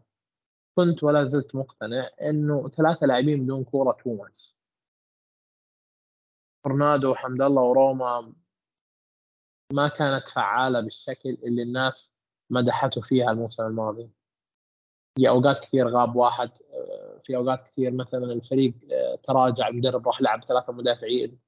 [0.76, 4.58] كنت ولا زلت مقتنع إنه ثلاثة لاعبين بدون كورة تو ماتش
[6.64, 8.34] فرنادو وحمد الله وروما
[9.74, 12.14] ما كانت فعالة بالشكل اللي الناس
[12.50, 14.10] مدحته فيها الموسم الماضي.
[15.18, 16.52] في أوقات كثير غاب واحد
[17.24, 21.40] في أوقات كثير مثلا الفريق آه، تراجع المدرب راح لعب ثلاثة مدافعين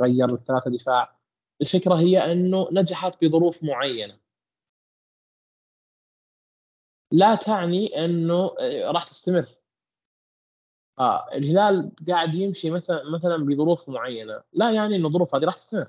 [0.00, 1.18] غير الثلاثة دفاع.
[1.60, 4.18] الفكرة هي إنه نجحت بظروف معينة.
[7.12, 9.46] لا تعني إنه آه، راح تستمر.
[10.98, 14.42] آه الهلال قاعد يمشي مثلا مثلا بظروف معينة.
[14.52, 15.88] لا يعني إنه الظروف هذه راح تستمر.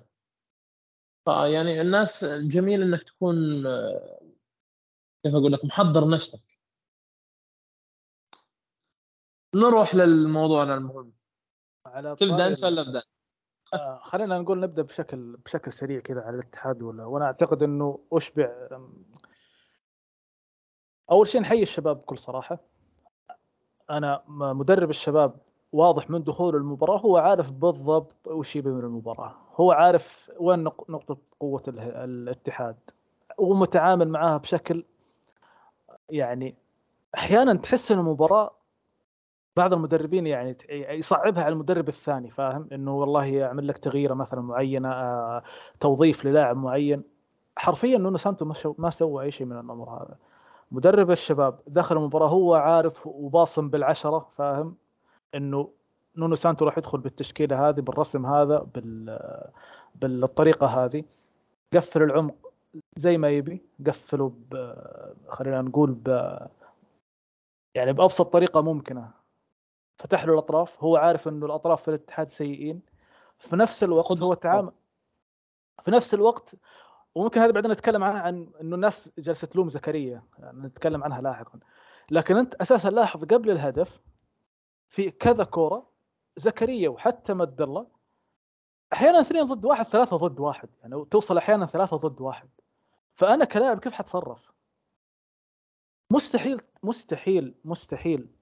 [1.25, 4.19] فيعني الناس جميل إنك تكون آه،
[5.23, 6.46] كيف أقول لك محضر نفسك.
[9.55, 11.13] نروح للموضوعنا المهم.
[11.85, 13.01] على تبدأ أنت ولا أبدأ؟
[13.73, 18.67] آه خلينا نقول نبدأ بشكل بشكل سريع كذا على الاتحاد ولا وأنا أعتقد إنه أشبع
[21.11, 22.59] أول شيء نحيي الشباب بكل صراحة.
[23.89, 25.35] أنا مدرب الشباب
[25.71, 29.35] واضح من دخول المباراة هو عارف بالضبط وش يبي من المباراة.
[29.55, 32.77] هو عارف وين نقطة قوة الاتحاد
[33.37, 34.83] ومتعامل معاها بشكل
[36.09, 36.55] يعني
[37.15, 38.56] أحيانا تحس إن المباراة
[39.57, 44.91] بعض المدربين يعني يصعبها على المدرب الثاني فاهم؟ إنه والله يعمل لك تغييرة مثلا معينة
[44.91, 45.43] آه،
[45.79, 47.03] توظيف للاعب معين.
[47.57, 50.15] حرفيا نونو سانتو ما سوى أي شيء من الأمر هذا.
[50.71, 54.75] مدرب الشباب دخل المباراة هو عارف وباصم بالعشرة فاهم؟
[55.35, 55.69] إنه
[56.17, 59.19] نونو سانتو راح يدخل بالتشكيلة هذه بالرسم هذا بال
[59.95, 61.03] بالطريقة هذه.
[61.73, 62.35] قفل العمق
[62.97, 64.33] زي ما يبي قفله.
[65.29, 66.37] خلينا نقول ب...
[67.75, 69.11] يعني بأبسط طريقة ممكنة.
[69.97, 72.81] فتح له الأطراف هو عارف إنه الأطراف في الاتحاد سيئين.
[73.39, 74.71] في نفس الوقت هو تعامل
[75.83, 76.55] في نفس الوقت
[77.15, 81.59] وممكن هذا بعدين نتكلم عنها عن إنه الناس جالسة تلوم زكريا يعني نتكلم عنها لاحقا.
[82.11, 84.01] لكن أنت أساسا لاحظ قبل الهدف
[84.89, 85.89] في كذا كورة
[86.37, 87.87] زكريا وحتى مد الله
[88.93, 90.69] أحيانا اثنين ضد واحد ثلاثة ضد واحد.
[90.81, 92.49] يعني توصل أحيانا ثلاثة ضد واحد.
[93.13, 94.51] فأنا كلاعب كيف حتصرف؟
[96.11, 98.36] مستحيل مستحيل مستحيل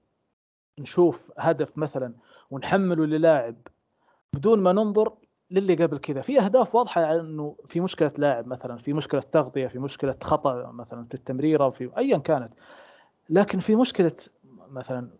[0.78, 2.14] نشوف هدف مثلا
[2.50, 3.56] ونحمله للاعب
[4.32, 5.12] بدون ما ننظر
[5.50, 6.20] للي قبل كذا.
[6.20, 10.72] في أهداف واضحة على إنه في مشكلة لاعب مثلا في مشكلة تغطية في مشكلة خطأ
[10.72, 12.52] مثلا في التمريره في ايا كانت.
[13.30, 14.12] لكن في مشكلة
[14.70, 15.10] مثلا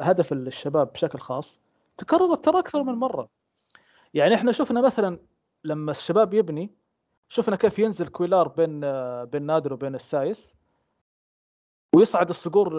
[0.00, 1.58] هدف الشباب بشكل خاص
[1.98, 3.28] تكررت ترى أكثر من مرة.
[4.14, 5.18] يعني إحنا شفنا مثلا
[5.64, 6.70] لما الشباب يبني
[7.28, 8.80] شفنا كيف ينزل كويلار بين
[9.24, 10.54] بين نادر وبين السايس
[11.94, 12.78] ويصعد الصقور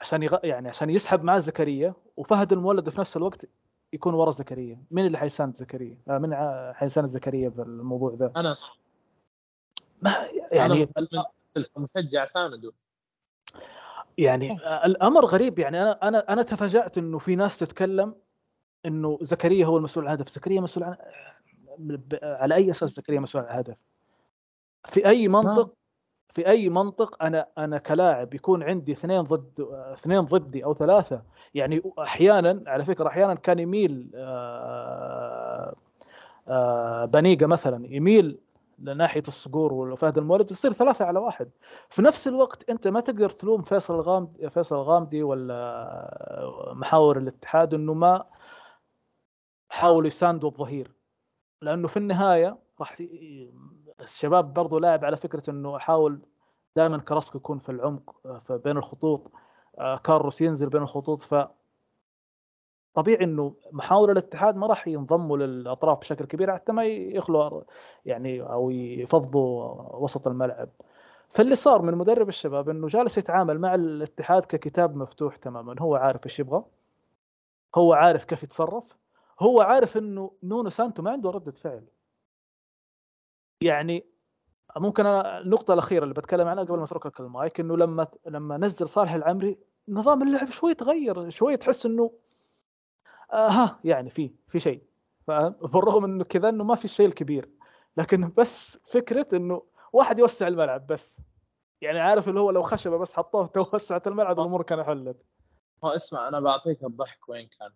[0.00, 0.38] عشان يغ...
[0.44, 3.46] يعني عشان يسحب معاه زكريا وفهد المولد في نفس الوقت
[3.92, 6.36] يكون ورا زكريا مين اللي حيساند زكريا آه من
[6.74, 8.56] حيساند زكريا بالموضوع ذا؟ أنا.
[10.02, 10.14] ما
[10.52, 10.88] يعني
[11.76, 12.72] المشجع سانده
[14.18, 15.58] يعني الأمر غريب.
[15.58, 18.14] يعني أنا أنا أنا تفاجأت إنه في ناس تتكلم
[18.86, 20.96] إنه زكريا هو المسؤول عن الهدف زكريا مسؤول عن
[22.22, 23.76] على أي أساس زكريا مسؤول عن الهدف
[24.84, 25.74] في أي منطق
[26.32, 29.60] في أي منطق أنا أنا كلاعب يكون عندي اثنين ضد
[29.94, 31.22] اثنين ضدي أو ثلاثة.
[31.54, 35.74] يعني أحيانا على فكرة أحيانا كان يميل آه،
[36.48, 38.38] آه، بنيقه مثلا يميل
[38.78, 41.50] لناحية الصقور وفهد المولد يصير ثلاثة على واحد.
[41.88, 47.94] في نفس الوقت أنت ما تقدر تلوم فيصل الغامدي فيصل الغامدي ولا محاور الاتحاد إنه
[47.94, 48.24] ما
[49.68, 50.90] حاولوا يساندوا الظهير.
[51.62, 52.96] لأنه في النهاية راح
[54.00, 56.20] الشباب برضو لاعب على فكرة إنه أحاول
[56.76, 58.16] دائما كراسكو يكون في العمق
[58.50, 59.32] بين الخطوط.
[59.78, 61.34] آه، كاروس ينزل بين الخطوط ف
[62.94, 67.62] طبيعي إنه محاور الاتحاد ما راح ينضموا للأطراف بشكل كبير حتى ما يخلوا
[68.04, 70.68] يعني أو يفضوا وسط الملعب.
[71.30, 75.76] فاللي صار من مدرب الشباب إنه جالس يتعامل مع الاتحاد ككتاب مفتوح تماما.
[75.80, 76.64] هو عارف إيش يبغى
[77.74, 78.96] هو عارف كيف يتصرف
[79.40, 81.84] هو عارف إنه نونو سانتو ما عنده ردة فعل.
[83.62, 84.06] يعني
[84.76, 88.88] ممكن أنا النقطة الأخيرة اللي بتكلم عنها قبل ما أترك المايك إنه لما لما نزل
[88.88, 92.12] صالح العمري نظام اللعب شوي تغير شوي تحس إنه
[93.32, 94.82] آه ها يعني في في شيء.
[95.72, 97.48] بالرغم إنه كذا إنه ما في الشيء الكبير.
[97.96, 101.20] لكن بس فكرة إنه واحد يوسع الملعب بس.
[101.80, 105.22] يعني عارف اللي هو لو خشبة بس حطوه توسعت الملعب الأمور كان حلت.
[105.84, 107.70] ها اسمع أنا بعطيك الضحك وين كان.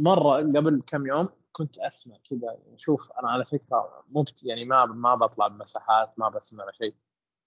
[0.00, 5.14] مرة قبل كم يوم كنت أسمع كذا شوف أنا على فكرة مبت يعني ما ما
[5.14, 6.94] بطلع بمساحات ما بسمع شيء.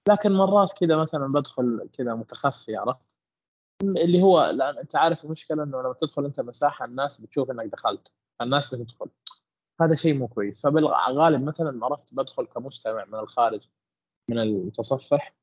[0.10, 3.20] لكن مرات كذا مثلا بدخل كذا متخفي عرفت؟
[3.84, 8.14] اللي هو لأن أنت عارف المشكلة إنه لما تدخل أنت مساحة الناس بتشوف إنك دخلت
[8.42, 9.10] الناس بتدخل.
[9.82, 10.62] هذا شيء مو كويس.
[10.62, 13.68] فبالغالب مثلا عرفت بدخل كمستمع من الخارج
[14.30, 15.36] من المتصفح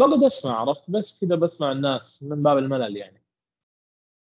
[0.00, 3.22] بقعد أسمع عرفت؟ بس كذا بسمع الناس من باب الملل يعني.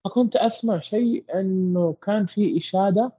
[0.06, 3.12] فكنت أسمع شيء إنه كان في إشادة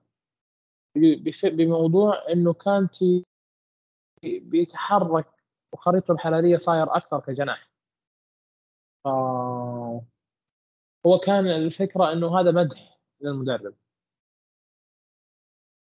[1.44, 3.24] بموضوع إنه كانتي
[4.24, 5.26] بيتحرك
[5.72, 7.70] وخريطته الحرارية صاير أكثر كجناح
[9.04, 9.08] ف
[11.06, 13.74] هو كان الفكرة إنه هذا مدح للمدرب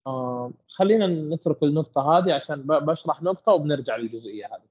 [0.07, 4.69] آه خلينا نترك النقطة هذه عشان بشرح نقطة وبنرجع للجزئية هذه.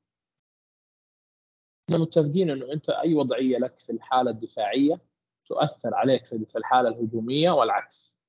[1.88, 5.00] إحنا متفقين إنه أنت أي وضعية لك في الحالة الدفاعية
[5.46, 8.19] تؤثر عليك في الحالة الهجومية والعكس.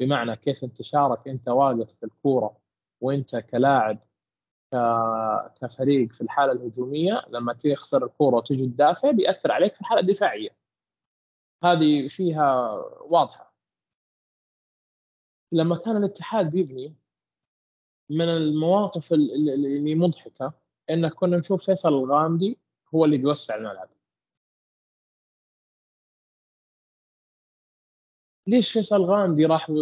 [0.00, 2.56] بمعنى كيف انتشارك أنت واقف في الكورة
[3.00, 3.98] وأنت كلاعب
[5.62, 10.50] كفريق في الحالة الهجومية لما تخسر الكورة وتجي تدافع بيأثر عليك في الحالة الدفاعية.
[11.64, 13.54] هذه فيها واضحة
[15.52, 16.94] لما كان الاتحاد بيبني
[18.10, 20.52] من المواقف اللي مضحكة
[20.90, 22.58] إن كنا نشوف فيصل الغامدي
[22.94, 23.88] هو اللي بيوسع الملعب
[28.50, 29.72] ليش فيصل الغامدي راح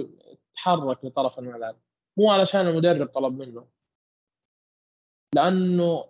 [0.52, 1.76] تحرك لطرف الملعب؟
[2.16, 3.66] مو علشان المدرب طلب منه.
[5.35, 6.04] لأنه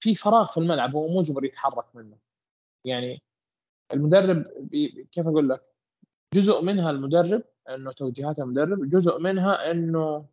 [0.00, 2.18] في فراغ في الملعب هو مجبر يتحرك منه.
[2.84, 3.22] يعني
[3.92, 4.44] المدرب
[5.12, 5.62] كيف أقول لك؟
[6.34, 10.26] جزء منها المدرب إنه توجيهات المدرب جزء منها إنه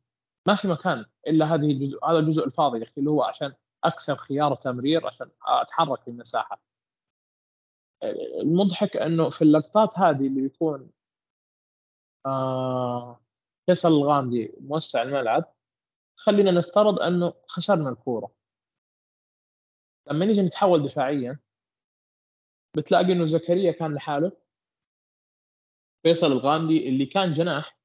[0.48, 5.08] ما في مكان إلا هذه الجزء هذا الجزء الفاضي اللي هو عشان اكسب خيار تمرير
[5.08, 6.62] عشان أتحرك في المساحه
[8.42, 10.90] المضحك إنه في اللقطات هذه اللي بيكون
[12.26, 13.20] آه
[13.66, 15.54] فيصل الغامدي موسع الملعب.
[16.16, 18.32] خلينا نفترض أنه خسرنا الكورة.
[20.08, 21.40] لما نيجي نتحول دفاعيا
[22.78, 24.32] بتلاقي إنه زكريا كان لحاله.
[26.04, 27.78] فيصل الغامدي اللي كان جناح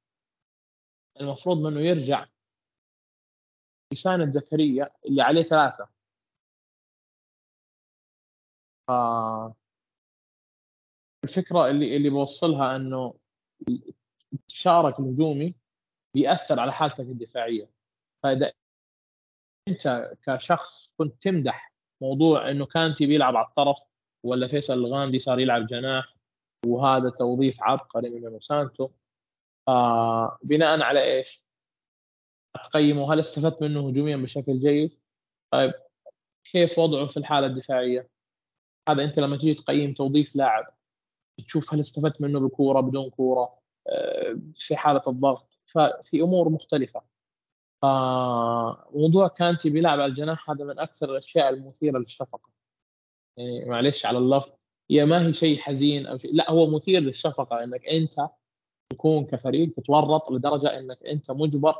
[1.21, 2.27] المفروض منه يرجع
[3.93, 5.89] يساند زكريا اللي عليه ثلاثة.
[8.87, 8.91] ف...
[11.23, 13.19] الفكرة اللي اللي بوصلها إنه
[14.33, 15.55] انتشارك الهجومي
[16.13, 17.69] بيأثر على حالتك الدفاعية
[18.23, 18.51] فإذا
[19.67, 23.83] أنت كشخص كنت تمدح موضوع إنه كانتي بيلعب على الطرف
[24.23, 26.15] ولا فيصل الغامدي صار يلعب جناح
[26.65, 28.89] وهذا توظيف عبقري من مونسانتو
[29.67, 31.43] آه بناء على إيش؟
[32.63, 34.99] تقيمه هل استفدت منه هجوميا بشكل جيد؟
[35.51, 35.73] طيب
[36.43, 38.09] كيف وضعه في الحالة الدفاعية؟
[38.89, 40.65] هذا أنت لما تيجي تقيم توظيف لاعب
[41.45, 43.58] تشوف هل استفدت منه بكورة بدون كورة
[44.55, 45.59] في حالة الضغط.
[45.65, 47.01] ففي أمور مختلفة.
[47.83, 52.49] آه موضوع كانتي بيلعب على الجناح هذا من أكثر الأشياء المثيرة للشفقة.
[53.37, 54.51] يعني معلش على اللفظ
[54.91, 58.29] هي ما هي شيء حزين أو شيء لا هو مثير للشفقة إنك أنت
[58.89, 61.75] تكون كفريق تتورط لدرجة إنك أنت مجبر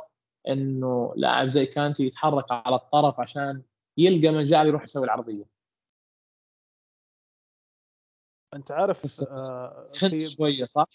[0.48, 3.62] إنه لاعب زي كانتي يتحرك على الطرف عشان
[3.98, 5.44] يلقى مجال يروح يسوي العرضية.
[8.54, 10.26] أنت عارف آه في...
[10.26, 10.88] شوية صح؟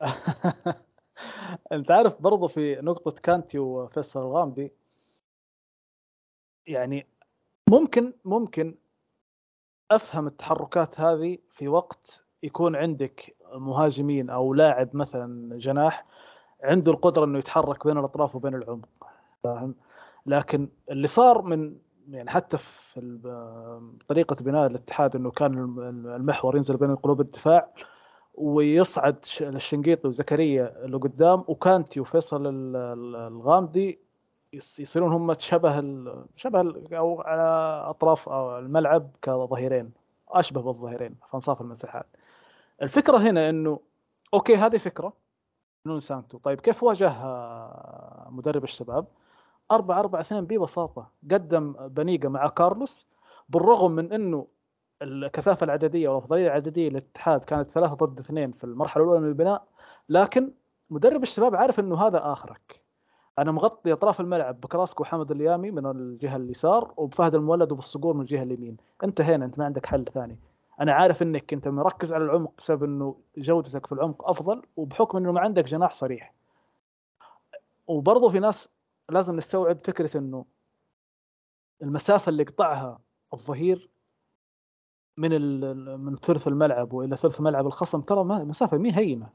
[1.72, 4.72] انت عارف برضو في نقطة كانتي وفيصل الغامدي
[6.66, 7.06] يعني
[7.70, 8.74] ممكن ممكن
[9.90, 16.06] أفهم التحركات هذه في وقت يكون عندك مهاجمين أو لاعب مثلا جناح
[16.62, 18.88] عنده القدرة إنه يتحرك بين الأطراف وبين العمق
[19.44, 19.74] فاهم؟
[20.26, 21.76] لكن اللي صار من
[22.10, 23.18] يعني حتى في
[24.08, 25.58] طريقة بناء الاتحاد إنه كان
[26.16, 27.72] المحور ينزل بين قلوب الدفاع
[28.36, 32.46] ويصعد الشنقيطي وزكريا لقدام وكانتي وفيصل
[33.16, 33.98] الغامدي
[34.52, 36.04] يصيرون هم شبه.
[36.36, 36.98] شبه.
[36.98, 37.42] أو على
[37.90, 39.90] أطراف الملعب كظهيرين
[40.28, 42.06] أشبه بالظهيرين في انصاف المساحات
[42.82, 43.80] الفكرة هنا إنه
[44.34, 45.12] okay هذه فكرة
[45.86, 49.06] نونو سانتو طيب كيف واجهها مدرب الشباب
[49.72, 53.06] أربعة أربعة اثنين ببساطة قدم بنيقة مع كارلوس
[53.48, 54.46] بالرغم من أنه
[55.02, 59.66] الكثافة العددية والأفضلية العددية للاتحاد كانت ثلاثة ضد اثنين في المرحلة الأولى من البناء
[60.08, 60.52] لكن
[60.90, 62.82] مدرب الشباب عارف أنه هذا آخرك.
[63.38, 68.42] أنا مغطي أطراف الملعب بكراسكو وحمد اليامي من الجهة اليسار وبفهد المولد وبالصقور من الجهة
[68.42, 68.76] اليمين.
[69.04, 70.38] انتهينا أنت ما عندك حل ثاني.
[70.80, 75.32] أنا عارف إنك أنت مركز على العمق بسبب إنه جودتك في العمق أفضل وبحكم إنه
[75.32, 76.34] ما عندك جناح صريح.
[77.86, 78.68] وبرضه في ناس
[79.10, 80.44] لازم نستوعب فكرة إنه
[81.82, 82.98] المسافة اللي قطعها
[83.32, 83.90] الظهير
[85.16, 85.40] من
[86.00, 89.28] من ثلث الملعب وإلى ثلث ملعب الخصم ترى مسافة مي هينة.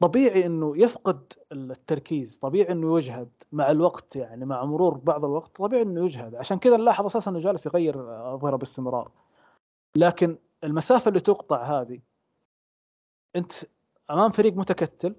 [0.00, 5.82] طبيعي إنه يفقد التركيز طبيعي إنه يجهد مع الوقت يعني مع مرور بعض الوقت طبيعي
[5.82, 6.34] إنه يجهد.
[6.34, 7.94] عشان كذا نلاحظ أساسا إنه جالس يغير
[8.34, 9.10] اظهره باستمرار.
[9.96, 12.00] لكن المسافة اللي تقطع هذه
[13.36, 13.52] أنت
[14.10, 15.14] أمام فريق متكتل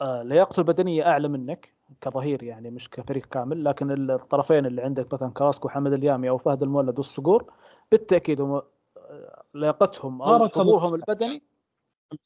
[0.00, 5.30] آه لياقته البدنية أعلى منك كظهير يعني مش كفريق كامل لكن الطرفين اللي عندك مثلا
[5.30, 7.52] كراسكو وحمد اليامي أو فهد المولد والصقور
[7.90, 8.62] بالتأكيد هم
[8.96, 11.42] آه، لياقتهم أو حضورهم البدني.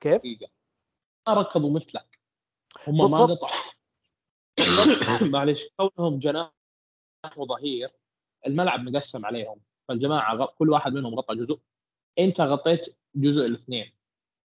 [0.01, 0.23] كيف؟
[1.29, 2.19] ما ركضوا مثلك.
[2.87, 3.73] هم ما قطعوا.
[5.33, 5.69] معلش.
[5.77, 6.53] كونهم جناح
[7.37, 7.91] وظهير
[8.47, 9.61] الملعب مقسم عليهم.
[9.89, 11.61] فالجماعة كل واحد منهم غطى جزء.
[12.19, 13.93] أنت غطيت جزء الاثنين.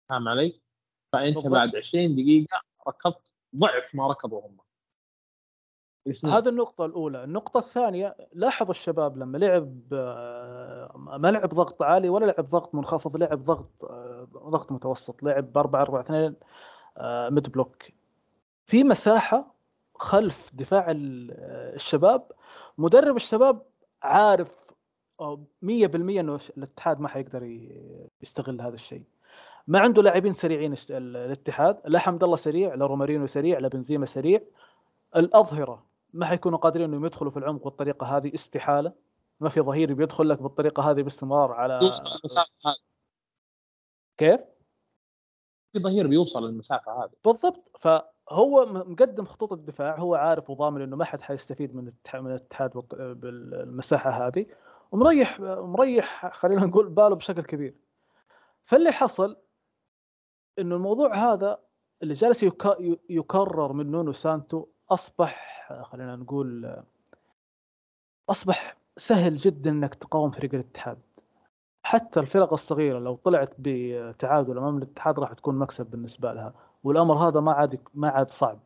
[0.10, 0.62] فاهم علي؟
[1.14, 1.53] فأنت بالضبط.
[1.53, 4.58] بعد 20 دقيقة ركضت ضعف ما ركضوا هم.
[6.26, 12.26] هذه النقطة الأولى، النقطة الثانية لاحظ الشباب لما لعب آه، ما لعب ضغط عالي ولا
[12.26, 16.36] لعب ضغط منخفض، لعب ضغط آه، ضغط متوسط، لعب ب 4 4 2
[17.34, 17.84] ميد بلوك.
[18.66, 19.56] في مساحة
[19.95, 22.32] خلف دفاع آه، الشباب،
[22.78, 23.62] مدرب الشباب
[24.03, 24.51] عارف
[25.20, 27.43] آه، 100% إنه الاتحاد ما حيقدر
[28.22, 29.03] يستغل هذا الشيء.
[29.68, 34.41] ما عنده لاعبين سريعين الاتحاد، لا حمد الله سريع، لا رومارينو سريع، لا بنزيما سريع.
[35.16, 38.93] الأظهرة ما حيكونوا قادرين إنهم يدخلوا في العمق بالطريقة هذه استحالة.
[39.39, 41.80] ما في ظهير بيدخل لك بالطريقة هذه باستمرار على
[44.18, 44.41] كيف؟
[45.74, 47.11] في ظهير بيوصل المسافه هذه.
[47.26, 47.78] بالضبط.
[47.80, 54.28] فهو مقدم خطوط الدفاع هو عارف وضامن إنه ما حد حيستفيد من من الاتحاد بالمساحة
[54.28, 54.45] هذه
[54.91, 57.76] ومريح مريح خلينا نقول باله بشكل كبير.
[58.66, 59.38] فاللي حصل
[60.59, 61.59] إنه الموضوع هذا
[62.03, 62.45] اللي جالس
[63.09, 66.75] يكرر من نونو سانتو أصبح خلينا نقول
[68.29, 70.97] أصبح سهل جدا إنك تقاوم فريق الاتحاد.
[71.83, 77.39] حتى الفرق الصغيرة لو طلعت بتعادل أمام الاتحاد راح تكون مكسب بالنسبة لها والأمر هذا
[77.39, 78.59] ما عاد ما عاد صعب.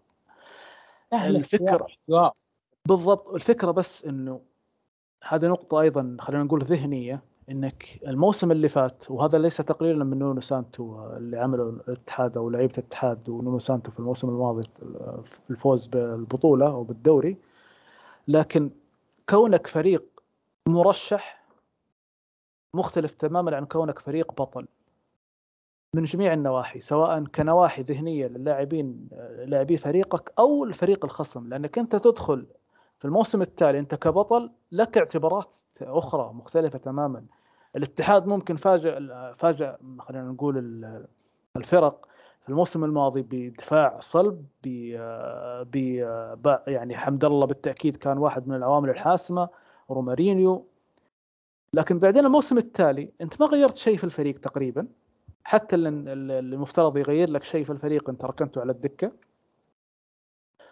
[1.14, 2.34] الفكرة احتواء.
[2.88, 4.42] بالضبط الفكرة بس إنه
[5.28, 7.22] هذه نقطة أيضا خلينا نقول ذهنية.
[7.50, 12.74] إنك الموسم اللي فات وهذا ليس تقليلا من نونو سانتو اللي عمله الاتحاد أو لعيبة
[12.78, 14.64] الاتحاد ونونو سانتو في الموسم الماضي
[15.24, 17.38] في الفوز بالبطولة أو بالدوري.
[18.28, 18.70] لكن
[19.30, 20.04] كونك فريق
[20.68, 21.46] مرشح
[22.76, 24.68] مختلف تماما عن كونك فريق بطل
[25.96, 29.10] من جميع النواحي سواء كنواحي ذهنية للاعبين
[29.46, 31.48] لاعبي فريقك أو الفريق الخصم.
[31.48, 32.46] لأنك أنت تدخل
[33.00, 37.26] في الموسم التالي أنت كبطل لك اعتبارات أخرى مختلفة تماما.
[37.76, 39.00] الاتحاد ممكن فاجئ
[39.38, 41.08] فاجئ خلينا نقول ال-
[41.56, 42.08] الفرق
[42.44, 45.76] في الموسم الماضي بدفاع صلب ب
[46.68, 49.50] يعني حمد الله بالتأكيد كان واحد من العوامل الحاسمة
[49.90, 50.66] رومارينيو.
[51.74, 54.88] لكن بعدين الموسم التالي انت ما غيرت شيء في الفريق تقريبا؟
[55.44, 59.12] حتى اللي المفترض يغير لك شيء في الفريق انت ركنته على الدكة.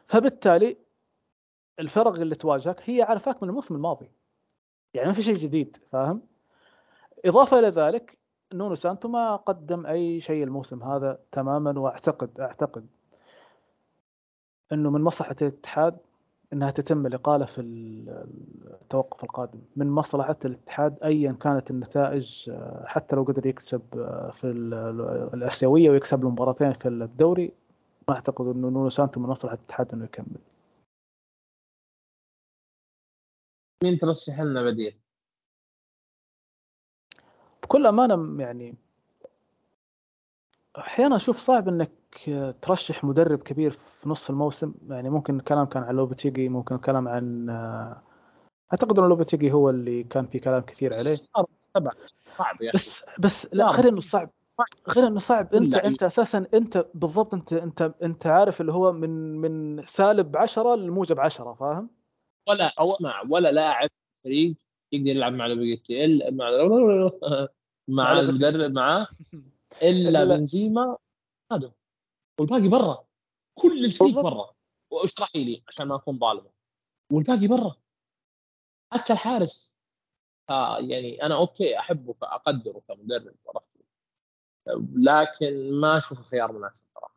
[0.08, 0.78] فبالتالي
[1.80, 4.10] الفرق اللي تواجهك هي عارفاك من الموسم الماضي.
[4.94, 6.22] يعني ما في شيء جديد فاهم؟
[7.26, 8.18] إضافة إلى ذلك
[8.54, 12.88] نونو سانتو ما قدم أي شيء الموسم هذا تماما وأعتقد أعتقد
[14.72, 15.98] إنه من مصلحة الاتحاد
[16.54, 23.24] إنها تتم الإقالة في التوقف القادم من مصلحة الاتحاد ايا كانت النتائج آه، حتى لو
[23.24, 27.52] قدر يكسب آه، في ال- ال- الآسيوية ويكسب له مباراتين في الدوري
[28.08, 30.42] ما أعتقد إنه نونو سانتو من مصلحة الاتحاد إنه يكمل
[33.84, 35.07] مين ترشح لنا بديل؟
[37.68, 38.76] بكل أمانة يعني
[40.78, 41.92] أحيانا أشوف صعب إنك
[42.62, 47.50] ترشح مدرب كبير في نص الموسم يعني ممكن الكلام كان عن لوبتيجي ممكن الكلام عن
[48.74, 51.16] أعتقد إن لوبتيجي هو اللي كان في كلام كثير عليه
[51.78, 51.92] سبع
[52.38, 53.72] صعب أخي بس بس لا لا.
[53.72, 54.30] غير إنه صعب
[54.90, 55.88] غير إنه صعب أنت لا.
[55.88, 61.20] انت أساسا أنت بالضبط أنت أنت أنت عارف اللي هو من من سالب 10 لموجب
[61.20, 61.90] 10 فاهم؟
[62.50, 63.90] ولا أو- اسمع ولا لاعب
[64.24, 64.56] فريق
[64.92, 66.50] يقدر يلعب مع لوبيتي الا مع
[67.88, 68.20] مع.
[68.20, 69.08] المدرب معاه
[69.82, 70.26] إلا لا.
[70.36, 70.98] بنزيما
[71.52, 71.72] هذا
[72.40, 73.08] والباقي برا.
[73.60, 74.20] كل الفريق.
[74.20, 74.56] برا.
[74.92, 76.50] واشرحي لي عشان ما أكون ظالم
[77.14, 77.76] والباقي برا.
[78.94, 79.78] حتى الحارس.
[80.50, 83.70] آه يعني أنا okay أحبه اقدره كمدرب عرفت؟
[84.96, 87.16] لكن ما أشوفه خيار مناسب صراحة.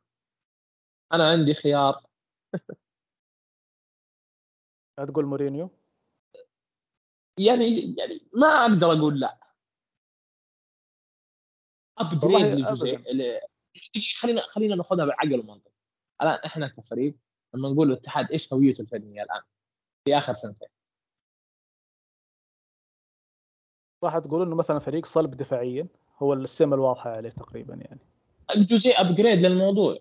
[1.12, 2.06] أنا عندي خيار.
[4.96, 5.70] تقول مورينيو.
[7.38, 9.49] يعني يعني ما أقدر أقول لا.
[12.00, 13.46] upgrade دقيقة،
[14.16, 15.70] خلينا خلينا ناخذها بعقل ومنطق
[16.22, 17.14] الآن إحنا كفريق
[17.54, 19.42] لما نقول الاتحاد إيش هويته الفنية الآن؟
[20.04, 20.68] في آخر سنتين.
[24.04, 25.88] راح تقول إنه مثلا فريق صلب دفاعيا
[26.18, 28.00] هو السمه الواضحه عليه تقريبا يعني.
[28.56, 29.98] جوزيه upgrade للموضوع.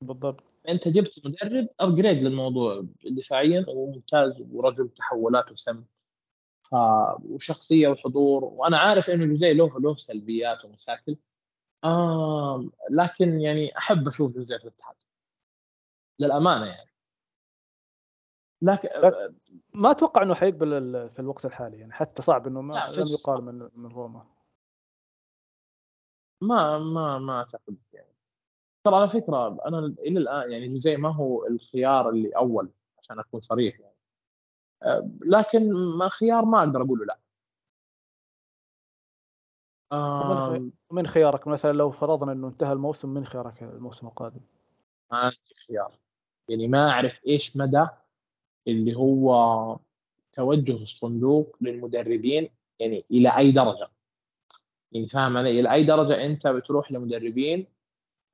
[0.00, 0.44] بالضبط.
[0.68, 5.84] أنت جبت مدرب upgrade للموضوع دفاعيا وممتاز ورجل تحولات وسم
[6.72, 6.74] ف...
[7.24, 8.44] وشخصية وحضور.
[8.44, 11.16] وأنا عارف إنه جوزيه له له سلبيات ومشاكل.
[11.84, 14.96] آه لكن يعني أحب أشوف جوزيه في الاتحاد.
[16.18, 16.90] للأمانة يعني.
[18.62, 18.88] لكن
[19.74, 20.70] ما أتوقع إنه حيقبل
[21.10, 21.92] في الوقت الحالي يعني.
[21.92, 24.26] حتى صعب إنه ما لم يقال من من روما.
[26.40, 28.12] ما ما ما أعتقد يعني.
[28.84, 33.40] ترى على فكرة أنا إلى الآن يعني جوزيه ما هو الخيار اللي أول عشان أكون
[33.40, 33.91] صريح يعني.
[35.26, 37.18] لكن ما خيار ما أقدر أقول له لا
[40.90, 44.40] من خيارك؟ مثلا لو فرضنا إنه انتهى الموسم من خيارك الموسم القادم؟
[45.12, 45.98] ما عندي خيار.
[46.48, 47.86] يعني ما أعرف إيش مدى
[48.68, 49.78] اللي هو
[50.32, 53.90] توجه الصندوق للمدربين يعني إلى أي درجة.
[54.92, 57.66] يعني فاهم علي؟ إلى أي درجة أنت بتروح لمدربين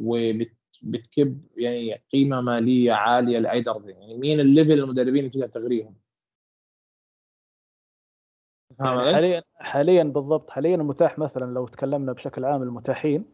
[0.01, 3.90] وبتكب يعني قيمة مالية عالية لأي درجة.
[3.90, 5.94] يعني مين الليفل المدربين اللي تقدر تغريهم؟
[8.81, 13.24] حاليا حاليا بالضبط حاليا المتاح مثلا لو تكلمنا بشكل عام المتاحين.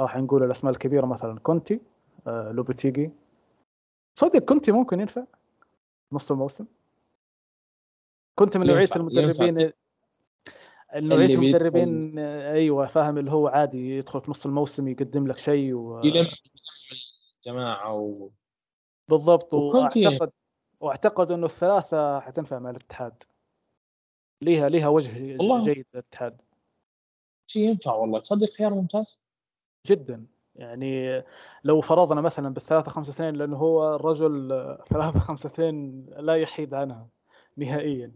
[0.00, 1.80] راح نقول الأسماء الكبيرة مثلا كونتي
[2.26, 3.10] آه، لوبيتيجي
[4.18, 5.24] صدق كونتي ممكن ينفع
[6.12, 6.66] نص الموسم؟
[8.34, 9.72] كنت من نوعية المدربين.
[10.94, 16.00] نوعية المدربين أيوه فاهم اللي هو عادي يدخل في نص الموسم يقدم لك شيء و...
[16.04, 16.26] يلم
[17.44, 18.28] جماعة و...
[19.08, 20.30] بالضبط وأعتقد
[20.80, 23.22] وأعتقد إنه الثلاثة حتنفع مع الاتحاد.
[24.42, 25.64] ليها ليها وجه والله.
[25.64, 26.40] جيد الاتحاد
[27.46, 29.18] شيء ينفع والله تصدق خيار ممتاز
[29.86, 31.24] جدا يعني
[31.64, 36.74] لو فرضنا مثلا بالثلاثة خمسة اثنين لأنه هو الرجل آه، ثلاثة خمسة اثنين لا يحيد
[36.74, 37.08] عنها
[37.56, 38.12] نهائيا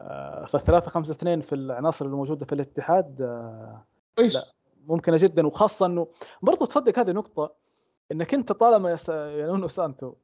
[0.00, 3.84] آه، فالثلاثة خمسة اثنين في العناصر الموجودة في الاتحاد آه،
[4.16, 4.38] كويس.
[4.86, 6.08] ممكنة جدا وخاصة أنه
[6.42, 7.54] برضو تصدق هذه نقطة
[8.12, 8.96] أنك أنت طالما.
[9.08, 10.14] يعني نونو سانتو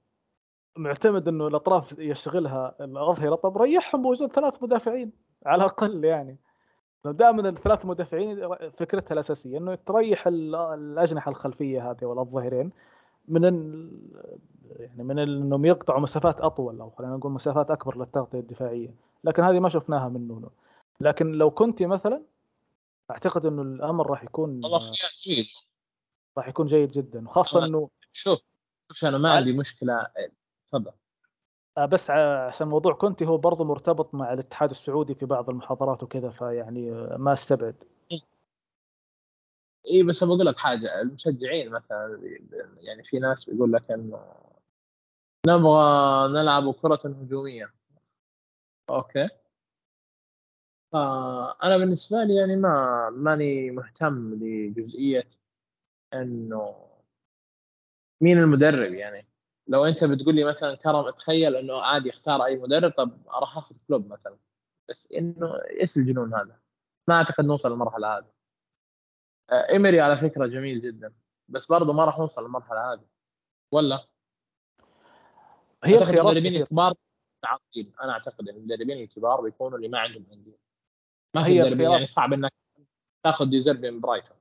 [0.77, 5.13] معتمد أنه الأطراف يشتغلها الأظهرة طب ريحهم بوجود ثلاث مدافعين
[5.47, 6.37] على الأقل يعني.
[7.05, 12.71] دائما الثلاث مدافعين فكرتها الأساسية إنه تريح ال- الأجنحة الخلفية هذه ولا الظهيرين
[13.29, 13.91] من ال...
[14.79, 18.95] يعني من ال- إنهم يقطعوا مسافات أطول أو خلينا نقول مسافات أكبر للتغطية الدفاعية.
[19.25, 20.51] لكن هذه ما شفناها من نونو.
[21.01, 22.23] لكن لو كنت مثلا
[23.11, 24.61] أعتقد إنه الأمر راح يكون
[25.25, 25.47] جيد.
[26.39, 27.65] راح يكون جيد جدا وخاصة.
[27.65, 28.39] إنه شوف
[28.93, 30.07] شوف أنا ما عندي مشكلة.
[30.73, 30.93] تفضل.
[31.79, 36.31] بس ع- عشان موضوع كونتي هو برضه مرتبط مع الاتحاد السعودي في بعض المحاضرات وكذا
[36.31, 37.75] فيعني آه، ما استبعد.
[39.91, 42.21] إي بس بقول لك حاجة المشجعين مثلا
[42.81, 44.21] يعني في ناس بيقول لك انه
[45.47, 47.73] نبغى نلعب كرة هجومية.
[48.91, 49.29] okay.
[50.93, 55.29] فانا بالنسبة لي يعني ما ماني مهتم لجزئية
[56.15, 56.87] إنه
[58.21, 59.30] مين المدرب يعني.
[59.71, 63.77] لو أنت بتقول لي مثلا كرم تخيل إنه عادي اختار أي مدرب طب راح أخذ
[63.89, 64.37] كلوب مثلا.
[64.89, 66.61] بس إنه إيش الجنون هذا؟
[67.09, 68.31] ما أعتقد نوصل للمرحلة هذه.
[69.51, 71.15] آه، إيمري على فكرة جميل جدا
[71.49, 73.07] بس برضه ما راح نوصل للمرحلة هذه.
[73.73, 74.07] ولا؟
[75.85, 76.95] هي المدربين الكبار
[77.45, 80.59] عاطلين أنا أعتقد إن المدربين الكبار بيكونوا اللي ما عندهم أندية.
[81.37, 82.53] ما هي مدربين يعني صعب إنك
[83.25, 84.37] تاخذ ديزيربي من برايتون.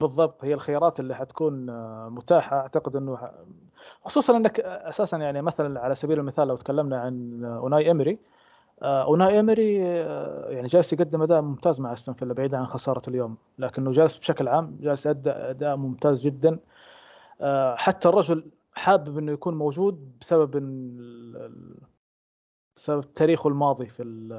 [0.00, 2.56] بالضبط هي الخيارات اللي حتكون آه، متاحة.
[2.56, 3.32] أعتقد إنه
[4.04, 8.18] خصوصا إنك أساسا يعني مثلا على سبيل المثال لو تكلمنا عن أوناي إمري
[8.82, 13.02] آه، أوناي إمري آه، يعني جالس يقدم أداء ممتاز مع أستون فيلا بعيدا عن خسارة
[13.08, 16.58] اليوم لكنه جالس بشكل عام جالس يؤدي أداء ممتاز جدا.
[17.40, 20.50] آه، حتى الرجل حابب إنه يكون موجود بسبب
[22.76, 24.32] بسبب تاريخه الماضي في ال-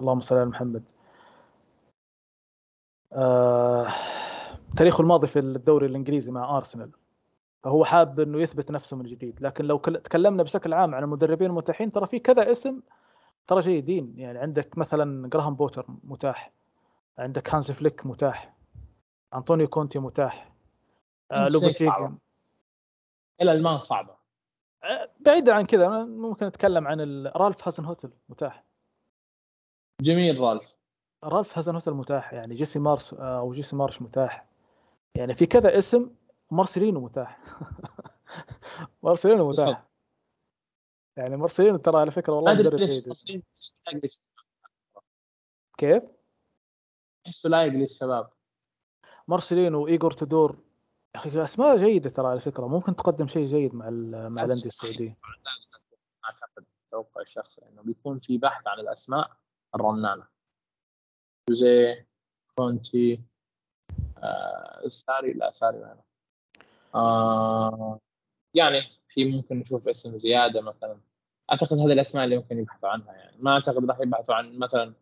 [0.00, 0.82] اللهم صل على محمد.
[3.12, 3.86] آه،
[4.76, 6.90] تاريخه الماضي في الدوري الإنجليزي مع أرسنال.
[7.62, 9.40] فهو حاب إنه يثبت نفسه من جديد.
[9.42, 12.80] لكن لو كل- تكلمنا بشكل عام عن المدربين المتاحين ترى في كذا اسم
[13.46, 14.14] ترى جيدين.
[14.18, 16.52] يعني عندك مثلا جراهام بوتر متاح
[17.18, 18.54] عندك هانز فليك متاح
[19.34, 20.52] انطونيو كونتي متاح
[21.30, 22.12] آه صعبة.
[23.40, 24.14] الالمان صعبة.
[24.84, 28.64] آه، بعيدا عن كذا ممكن نتكلم عن ال- رالف هازن هوتل متاح.
[30.00, 30.74] جميل رالف.
[31.24, 34.46] رالف هازن هوتل متاح يعني جيسي مارس آه، أو جيسي مارش متاح.
[35.14, 36.10] يعني في كذا اسم
[36.50, 37.38] مارسيلينو متاح.
[39.02, 39.88] مارسيلينو متاح.
[41.16, 43.14] يعني مارسيلينو ترى على فكرة والله مدرب جيد.
[45.78, 46.02] كيف؟
[47.26, 48.30] احسه لايق للشباب
[49.28, 50.58] مارسيلينو وايجور تودور.
[51.14, 52.66] يا أخي أسماء جيدة ترى على فكرة.
[52.66, 53.90] ممكن تقدم شيء جيد مع
[54.28, 55.16] مع الأندية السعودية.
[56.24, 59.36] أعتقد توقع الشخصي إنه بيكون في بحث عن الأسماء
[59.74, 60.28] الرنانة.
[61.48, 62.08] جوزيه
[62.54, 63.31] كونتي.
[64.88, 66.04] ساري لا ساري أعرف.
[66.94, 67.98] آه
[68.54, 71.00] يعني في ممكن نشوف اسم زيادة مثلا.
[71.50, 73.36] أعتقد هذه الأسماء اللي ممكن يبحثوا عنها يعني.
[73.40, 74.94] ما أعتقد راح يبحثوا عن مثلا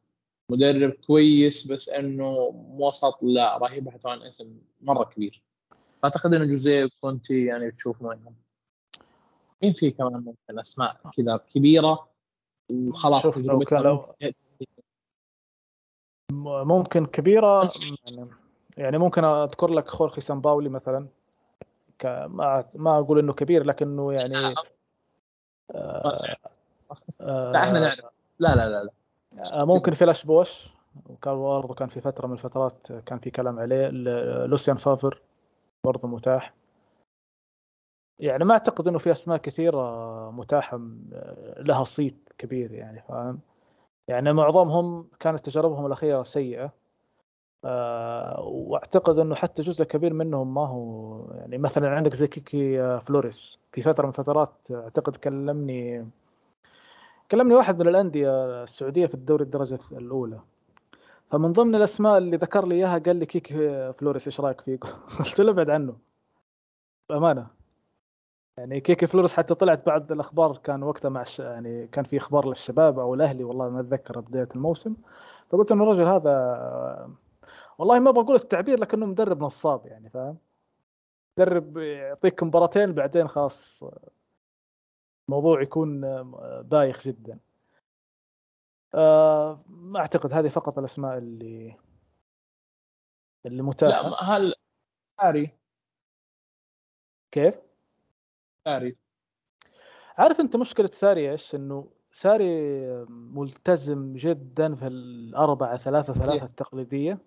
[0.51, 2.31] مدرب كويس بس إنه
[2.79, 5.43] وسط لا راح يبحثوا عن اسم مرة كبير.
[6.05, 8.35] أعتقد إنه جوزيه كونتي يعني تشوف منهم.
[9.63, 12.11] مين في كمان ممكن أسماء كذا كبيرة؟
[12.73, 13.77] وخلاص شوف لو ممكن-
[17.07, 18.31] كبيرة يعني-
[18.77, 21.07] يعني ممكن أذكر لك خورخي سامباولي مثلا.
[22.05, 24.55] ما ما أقول إنه كبير لكنه يعني
[25.75, 26.37] آه...
[27.21, 28.05] لا إحنا نعرف.
[28.39, 28.91] لا لا لا لا.
[29.55, 30.69] آه، ممكن فلاش بوش.
[31.07, 33.89] وكان برضه كان في فترة من الفترات كان في كلام عليه.
[34.47, 35.23] لوسيان فافر
[35.85, 36.55] برضه متاح.
[38.19, 40.81] يعني ما أعتقد إنه في أسماء كثيرة متاحة
[41.57, 43.41] لها صيت كبير يعني فاهم؟
[44.09, 46.65] يعني معظمهم كانت تجاربهم الأخيرة سيئة.
[46.65, 46.73] آه،
[47.65, 53.59] واعتقد انه حتى جزء كبير منهم ما هو يعني مثلا عندك زي كيكي آه، فلوريس.
[53.73, 56.07] في فترة من الفترات اعتقد كلمني
[57.31, 60.41] كلمني واحد من الأندية السعودية في الدوري الدرجة الأولى.
[61.31, 64.79] فمن ضمن الأسماء اللي ذكر لي إياها قال لي كيكي فلوريس إيش رأيك فيه؟
[65.19, 65.97] قلت له ابعد عنه.
[67.09, 67.47] بأمانة.
[68.59, 71.39] يعني كيكي فلوريس حتى طلعت بعد الأخبار كان وقتها مع الش...
[71.39, 74.95] يعني كان في إخبار للشباب أو الأهلي والله ما أتذكر بدايه الموسم.
[75.51, 77.11] فقلت إنه الرجل هذا
[77.81, 80.39] والله ما بقول التعبير لكنه مدرب نصاب يعني فاهم؟
[81.39, 83.85] مدرب يعطيك مباراتين بعدين خلاص
[85.29, 86.01] الموضوع يكون
[86.63, 87.39] بايخ جدا
[88.95, 91.77] آه، ما أعتقد هذه فقط الأسماء اللي
[93.47, 94.55] اللي لا متاحه ما- هل
[95.03, 95.51] ساري
[97.33, 97.55] كيف؟
[98.65, 98.97] ساري
[100.19, 102.71] عارف أنت مشكلة ساري إيش؟ إنه ساري
[103.09, 106.45] ملتزم جدا في الأربعة ثلاثة ثلاثة.
[106.47, 107.19] التقليدية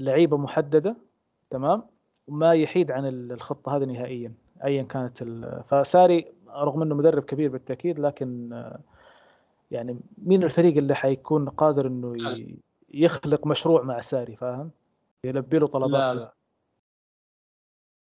[0.00, 0.96] لعيبة محددة
[1.50, 1.82] تمام
[2.26, 4.34] وما يحيد عن ال- الخطة هذه نهائيا
[4.64, 5.24] أيا كانت.
[5.68, 8.80] فساري رغم أنه مدرب كبير بالتأكيد لكن آه،
[9.70, 12.58] يعني مين الفريق اللي حيكون قادر أنه ي...
[12.88, 14.70] يخلق مشروع مع ساري فاهم؟
[15.24, 16.34] يلبي له طلبات لا، لا.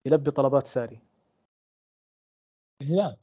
[0.06, 1.00] يلبي طلبات ساري
[2.82, 3.16] الهلال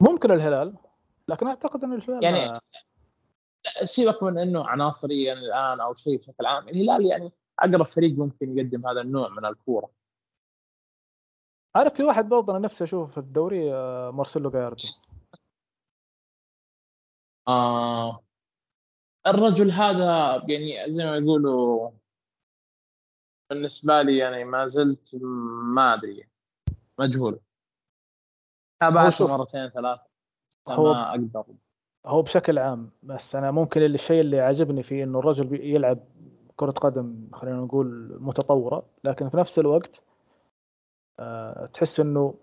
[0.00, 0.74] ممكن الهلال
[1.28, 2.60] لكن أعتقد إن الهلال يعني ما-
[3.82, 8.86] سيبك من إنه عناصريا الآن أو شيء بشكل عام الهلال يعني أقرب فريق ممكن يقدم
[8.86, 9.90] هذا النوع من الكورة.
[11.76, 14.82] عارف في واحد برضه أنا نفسي أشوفه في الدوري آه، مارسيلو جاياردو.
[17.48, 18.24] آه
[19.26, 21.90] الرجل هذا يعني زي ما يقولوا
[23.50, 25.14] بالنسبة لي يعني ما زلت
[25.74, 26.28] ما أدري
[26.98, 27.32] مجهول.
[27.32, 27.40] هو
[28.80, 30.00] تابعته مرتين ثلاث
[30.68, 31.44] هو- ما أقدر.
[32.06, 35.98] هو بشكل عام بس أنا ممكن الشيء اللي عجبني فيه إنه الرجل يلعب
[36.56, 40.02] كرة قدم خلينا نقول متطورة لكن في نفس الوقت
[41.20, 42.34] آه، تحس إنه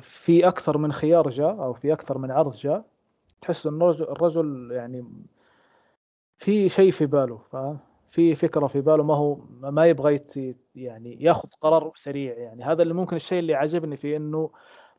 [0.00, 2.84] في أكثر من خيار جاء أو في أكثر من عرض جاء
[3.40, 5.04] تحس إنه الرجل, يعني
[6.38, 7.78] في شيء في باله فاهم؟
[8.08, 10.20] في فكرة في باله ما هو ما يبغى
[10.74, 12.64] يعني ياخذ قرار سريع يعني.
[12.64, 14.50] هذا اللي ممكن الشيء اللي عجبني فيه إنه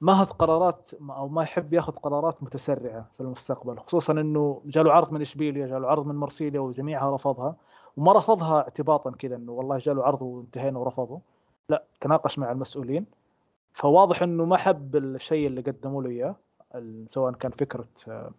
[0.02, 5.12] ما هذ قرارات أو ما يحب ياخذ قرارات متسرعة في المستقبل خصوصا إنه جاله عرض
[5.14, 7.56] من إشبيليا جاله عرض من مرسيليا وجميعها رفضها
[7.98, 11.20] وما رفضها اعتباطا كذا إنه والله جاله عرض وانتهينا ورفضه
[11.70, 13.06] لا تناقش مع المسؤولين.
[13.74, 16.36] فواضح إنه ما حب الشيء اللي قدموا له إياه
[17.08, 18.32] سواء كان فكرة آه،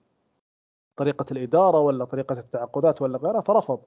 [0.97, 3.79] طريقة الإدارة ولا طريقة التعاقدات ولا غيرها فرفض.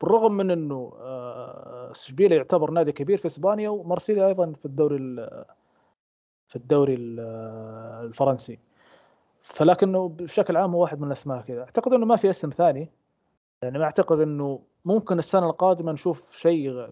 [0.00, 5.44] بالرغم من إنه آه، إشبيليا يعتبر نادي كبير في إسبانيا ومارسيليا أيضا في الدوري ال-
[6.48, 7.20] في الدوري ال-
[8.06, 8.58] الفرنسي.
[9.42, 11.60] فلكنه بشكل عام هو واحد من الأسماء كذا.
[11.62, 12.90] أعتقد إنه ما في اسم ثاني.
[13.62, 16.88] يعني ما أعتقد إنه ممكن السنة القادمة نشوف شيء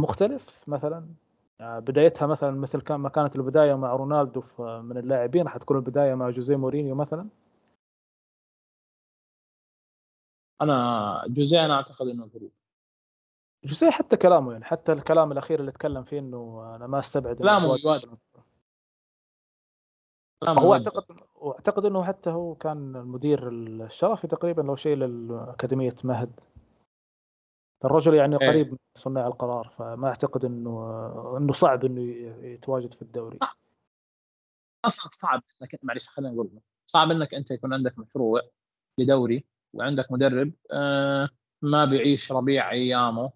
[0.00, 1.08] مختلف مثلا.
[1.60, 6.30] آه، بدايتها مثلا مثل كان ما كانت البداية مع رونالدو من اللاعبين حتكون البداية مع
[6.30, 7.28] جوزيه مورينيو مثلا.
[10.62, 12.52] أنا جوزيه أنا أعتقد إنه قريب
[13.64, 17.78] جوزيه حتى كلامه يعني حتى الكلام الأخير اللي تكلم فيه إنه أنا ما أستبعد كلامه.
[20.44, 26.40] هو أعتقد واعتقد انه حتى هو كان المدير الشرفي تقريبا لو شيء لأكاديمية مهد.
[27.84, 28.48] الرجل يعني إيه.
[28.48, 32.00] قريب من صناع القرار فما أعتقد انه إنه صعب إنه
[32.46, 33.38] يتواجد في الدوري.
[34.84, 36.50] أصلا صعب إنك معلش خلينا نقول
[36.86, 38.40] صعب إنك أنت يكون عندك مشروع
[38.98, 41.28] لدوري وعندك مدرب آه،
[41.62, 43.32] ما بيعيش ربيع أيامه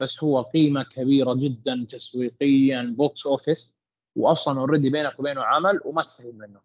[0.00, 3.74] بس هو قيمة كبيرة جدا تسويقيا box office
[4.16, 6.60] واصلا already بينك وبينه عمل وما تستفيد منه.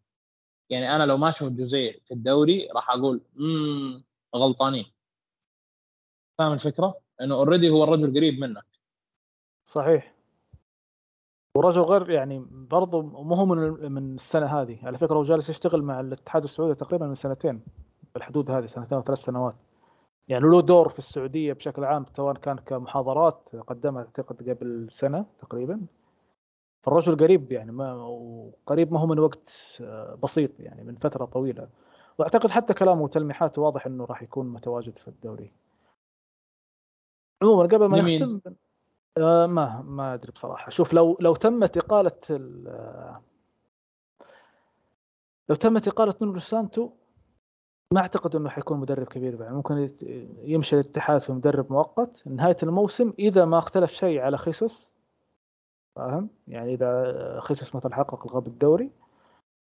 [0.69, 4.03] يعني أنا لو ما شفت جوزيه في الدوري راح أقول امم
[4.35, 4.85] غلطانين.
[6.37, 8.65] فاهم الفكرة؟ إنه اوريدي هو الرجل قريب منك.
[9.65, 10.15] صحيح.
[11.57, 14.87] ورجل غير يعني برضه مو هو من من السنة هذه.
[14.87, 17.61] على فكرة هو جالس يشتغل مع الاتحاد السعودي تقريبا من سنتين
[18.13, 19.55] بالحدود هذه سنتين أو ثلاث سنوات.
[20.27, 25.81] يعني له دور في السعودية بشكل عام سواء كان كمحاضرات قدمها اعتقد قبل سنة تقريبا.
[26.85, 31.67] فالرجل قريب يعني ما وقريب ما هو من وقت آه، بسيط يعني من فترة طويلة.
[32.17, 35.51] وأعتقد حتى كلامه وتلميحاته واضح إنه راح يكون متواجد في الدوري.
[37.41, 38.39] عموما قبل ما؟ نختم
[39.17, 40.69] آه، ما ما أدري بصراحة.
[40.69, 43.21] شوف لو لو تمت إقالة ال- آه،
[45.49, 46.89] لو تمت إقالة نونو سانتو
[47.93, 49.51] ما أعتقد إنه حيكون مدرب كبير بعد.
[49.53, 49.89] ممكن
[50.43, 52.27] يمشي الاتحاد في مدرب مؤقت.
[52.27, 54.94] نهاية الموسم إذا ما اختلف شيء على خيسوس
[55.95, 58.91] فاهم؟ يعني إذا خيسوس مثلا حقق الغاب الدوري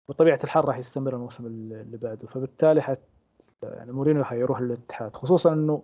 [0.08, 2.26] بطبيعة الحال راح يستمر الموسم اللي بعده.
[2.26, 3.00] فبالتالي حت
[3.62, 5.16] يعني مورينيو حيروح للاتحاد.
[5.16, 5.82] خصوصا إنه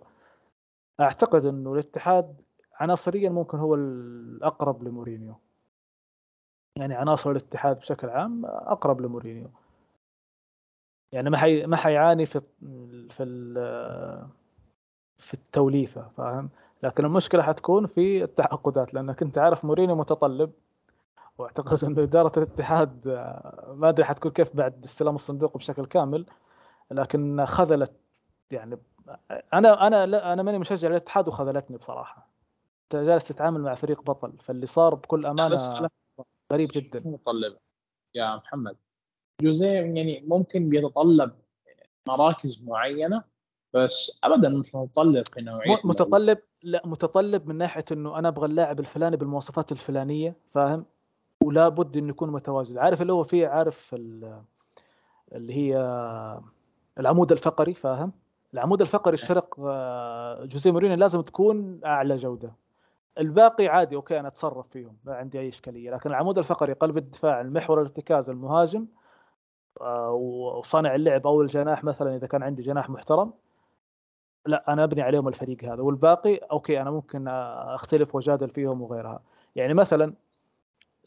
[0.99, 2.41] أعتقد إنه الاتحاد
[2.73, 5.35] عناصريا ممكن هو الأقرب لمورينيو.
[6.75, 9.49] يعني عناصر الاتحاد بشكل عام أقرب لمورينيو.
[11.11, 12.41] يعني ما حي ما حيعاني في
[13.09, 13.23] في
[15.17, 16.49] في التوليفة فاهم؟
[16.83, 20.51] لكن المشكلة حتكون في التعاقدات لأنك أنت عارف مورينيو متطلب
[21.37, 23.07] وأعتقد إنه إدارة الاتحاد
[23.67, 26.25] ما أدري حتكون كيف بعد استلام الصندوق بشكل كامل
[26.91, 27.93] لكن خذلت
[28.51, 28.77] يعني
[29.53, 32.29] أنا أنا لا أنا ماني مشجع للاتحاد وخذلتني بصراحة.
[32.83, 35.89] أنت جالس تتعامل مع فريق بطل فاللي صار بكل أمانة
[36.53, 37.01] غريب جدا.
[37.05, 37.57] متطلب
[38.15, 38.77] يا محمد
[39.41, 41.31] جوزيه يعني ممكن بيتطلب
[42.07, 43.23] مراكز معينة
[43.77, 48.79] بس ابدا مش متطلب في نوعية متطلب لا متطلب من ناحية إنه أنا أبغى اللاعب
[48.79, 50.85] الفلاني بالمواصفات الفلانية فاهم؟
[51.43, 52.77] ولا بد إنه يكون متواجد.
[52.77, 53.95] عارف اللي هو فيه عارف
[55.33, 55.77] اللي هي
[56.99, 58.11] العمود الفقري فاهم؟
[58.53, 62.53] العمود الفقري فرق آه، جوزيه مورينيو لازم تكون أعلى جودة.
[63.17, 65.91] الباقي عادي okay أنا أتصرف فيهم ما عندي أي إشكالية.
[65.91, 68.85] لكن العمود الفقري قلب الدفاع المحور الارتكاز المهاجم
[69.81, 73.33] آه، وصانع اللعب أو الجناح مثلا إذا كان عندي جناح محترم
[74.47, 75.81] لا أنا أبني عليهم الفريق هذا.
[75.81, 79.21] والباقي okay أنا ممكن أختلف وأجادل فيهم وغيرها.
[79.55, 80.13] يعني مثلا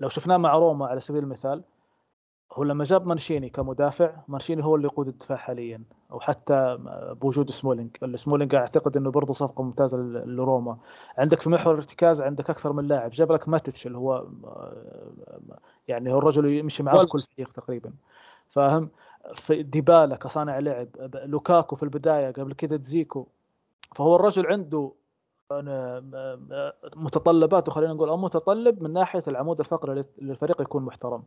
[0.01, 1.63] لو شفناه مع روما على سبيل المثال
[2.53, 5.83] هو لما جاب مانشيني كمدافع مانشيني هو اللي يقود الدفاع حاليا.
[6.13, 6.79] أو حتى
[7.21, 10.79] بوجود سمولينج سمولينج اعتقد إنه برضه صفقة ممتازة لروما.
[11.19, 13.11] عندك في محور الارتكاز عندك أكثر من لاعب.
[13.11, 14.27] جاب لك ماتتش اللي هو
[15.89, 17.93] يعني هو الرجل يمشي معاه في كل فريق تقريبا.
[18.49, 18.89] فاهم؟
[19.35, 23.27] في ديبالا كصانع لعب لوكاكو في البداية قبل كذا تزيكو.
[23.97, 24.93] فهو الرجل عنده
[26.97, 31.23] متطلباته خلينا نقول أو متطلب من ناحية العمود الفقري للفريق يكون محترم.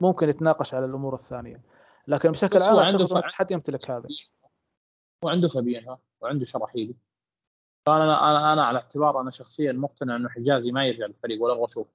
[0.00, 1.60] ممكن يتناقش على الأمور الثانية.
[2.08, 4.08] لكن بشكل عام عنده الاتحاد يمتلك هذا.
[5.24, 6.94] وعنده فابينها وعنده شراحيلي
[7.86, 11.64] فأنا أنا أنا على اعتبار أنا شخصيا مقتنع إنه حجازي ما يرجع للفريق ولا أبغى
[11.64, 11.90] أشوفه.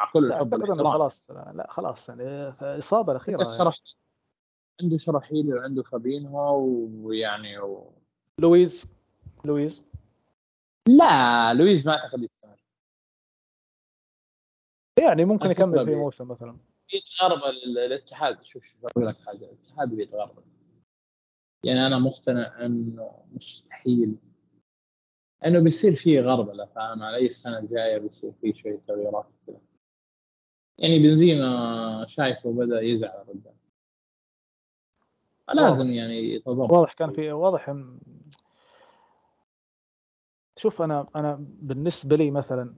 [0.00, 0.92] مع كل الحب والإحترام.
[0.92, 2.48] خلاص لا خلاص يعني
[2.78, 3.52] إصابة الأخيرة يعني.
[3.58, 3.76] شرح
[4.82, 6.58] عنده شراحيلي وعنده فابينهو
[7.06, 7.92] ويعني و...
[8.38, 8.86] لويز
[9.44, 9.84] لويز.
[10.88, 12.64] لا لويز ما أعتقد يستمر
[14.98, 16.58] يعني ممكن يكمل في موسم مثلا.
[16.92, 17.40] يتغربل
[17.76, 18.42] الاتحاد.
[18.42, 19.44] شوف شوف أقول لك حاجة.
[19.44, 20.44] الاتحاد بيتغربل.
[21.64, 24.16] يعني أنا مقتنع إنه مستحيل.
[25.46, 29.60] إنه بيصير فيه غربلة فاهم علي؟ السنة الجاية بيصير فيه شوية تغييرات كذا
[30.80, 33.54] يعني بنزيما شايفه بدأ يزعل قدام.
[35.54, 37.74] لازم يعني يتضرر واضح كان في واضح
[40.58, 42.74] شوف أنا أنا بالنسبة لي مثلا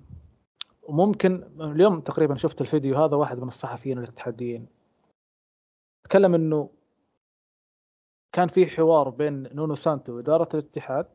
[0.82, 4.66] وممكن اليوم تقريبا شفت الفيديو هذا واحد من الصحفيين الاتحاديين
[6.04, 6.70] تكلم إنه
[8.32, 11.06] كان في حوار بين نونو سانتو وإدارة الاتحاد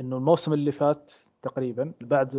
[0.00, 1.12] إنه الموسم اللي فات
[1.42, 2.36] تقريبا بعد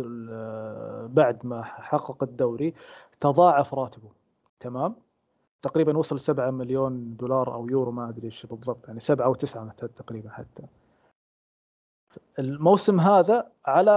[1.12, 2.74] بعد ما حقق الدوري
[3.20, 4.08] تضاعف راتبه.
[4.60, 4.94] تمام؟
[5.62, 9.72] تقريبا وصل 7 مليون دولار أو يورو ما أدري إيش بالضبط يعني 7 أو 9
[9.96, 10.62] تقريبا حتى.
[12.38, 13.92] الموسم هذا على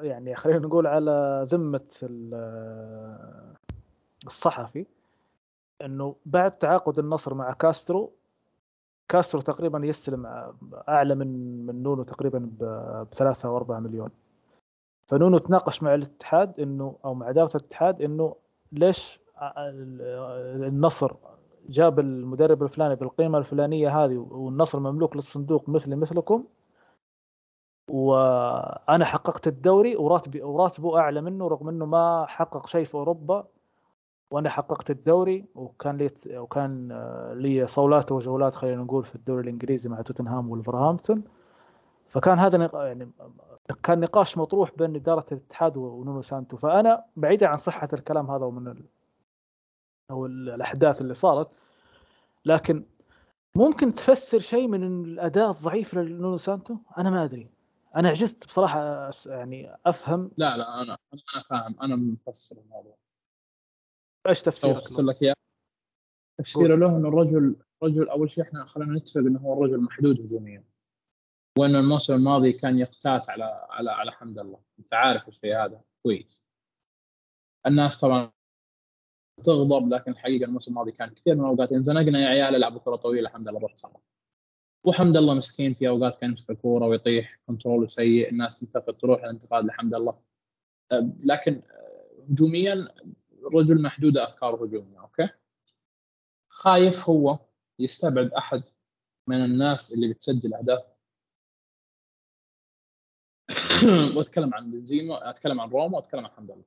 [0.00, 1.80] يعني خلينا نقول على ذمة
[4.26, 4.86] الصحفي
[5.82, 8.12] إنه بعد تعاقد النصر مع كاسترو
[9.08, 10.26] كاسترو تقريبا يستلم
[10.88, 14.10] أعلى من من نونو تقريبا ب 3 أو 4 مليون.
[15.08, 18.36] فنونو تناقش مع الاتحاد إنه أو مع إدارة الاتحاد إنه
[18.72, 19.20] ليش
[20.68, 21.12] النصر
[21.68, 26.44] جاب المدرب الفلاني بالقيمة الفلانية هذه والنصر مملوك للصندوق مثلي مثلكم
[27.88, 33.46] وأنا حققت الدوري وراتبي وراتبه أعلى منه رغم إنه ما حقق شيء في أوروبا
[34.30, 36.92] وأنا حققت الدوري وكان لي وكان
[37.36, 41.24] لي صولات وجولات خلينا نقول في الدوري الإنجليزي مع توتنهام وولفرهامبتون
[42.08, 43.10] فكان هذا يعني
[43.74, 48.68] كان نقاش مطروح بين إدارة الاتحاد ونونو سانتو فأنا بعيدا عن صحة الكلام هذا ومن
[48.68, 48.84] ال...
[50.10, 51.50] أو الأحداث اللي صارت
[52.44, 52.84] لكن
[53.56, 57.50] ممكن تفسر شيء من الأداء الضعيف لنونو سانتو؟ أنا ما أدري.
[57.96, 60.30] أنا عجزت بصراحة يعني أفهم.
[60.36, 61.82] لا لا أنا أنا فاهم.
[61.82, 62.96] أنا مفسر الموضوع.
[64.28, 65.34] إيش تفسيرك؟ أفسر لك إياه.
[66.38, 70.64] تفسيره له إنه الرجل رجل أول شيء إحنا خلينا نتفق إنه هو الرجل محدود هجوميا.
[71.58, 74.60] وانه الموسم الماضي كان يقتات على على على حمد الله.
[74.78, 75.80] أنت عارف الشيء هذا.
[76.02, 76.42] كويس.
[77.66, 78.30] الناس طبعا
[79.44, 83.28] تغضب لكن الحقيقة الموسم الماضي كان كثير من الأوقات انزنقنا يا عيال العبوا كرة طويلة
[83.28, 84.00] الحمد لله رحت صار
[84.84, 89.64] وحمد الله مسكين في أوقات كان يمسك الكورة ويطيح كنترول سيء الناس تنتقد تروح الانتقاد
[89.64, 90.18] الحمد لله
[90.92, 91.62] أه، لكن
[92.30, 92.88] هجوميا
[93.54, 95.28] رجل محدود أفكاره هجومية أوكي؟
[96.48, 97.38] خايف هو
[97.78, 98.62] يستبعد أحد
[99.26, 100.82] من الناس اللي بتسجل أهداف
[104.16, 106.64] واتكلم عن بنزيما أتكلم عن روما وأتكلم عن حمد الله.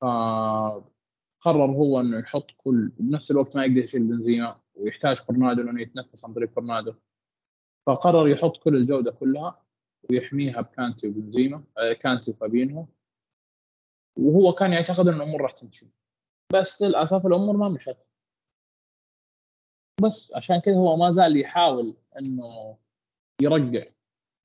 [0.00, 6.24] فقرر هو إنه يحط كل بنفس الوقت ما يقدر يشيل بنزيما ويحتاج فرنادو لأنه يتنفس
[6.24, 6.94] عن طريق فرنادو
[7.86, 9.62] فقرر يحط كل الجودة كلها
[10.10, 12.86] ويحميها بكانتي وبنزيما آه، كانتي وفابينهو.
[14.16, 15.86] وهو كان يعتقد إن الأمور راح تمشي.
[16.52, 17.96] بس للأسف الأمور ما مشت.
[20.02, 22.78] بس عشان كذا هو ما زال يحاول إنه
[23.42, 23.93] يرجع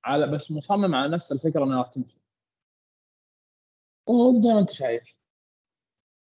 [0.03, 2.17] على بس مصمم على نفس الفكرة انها راح تمشي.
[4.07, 5.15] وزي ما أنت شايف.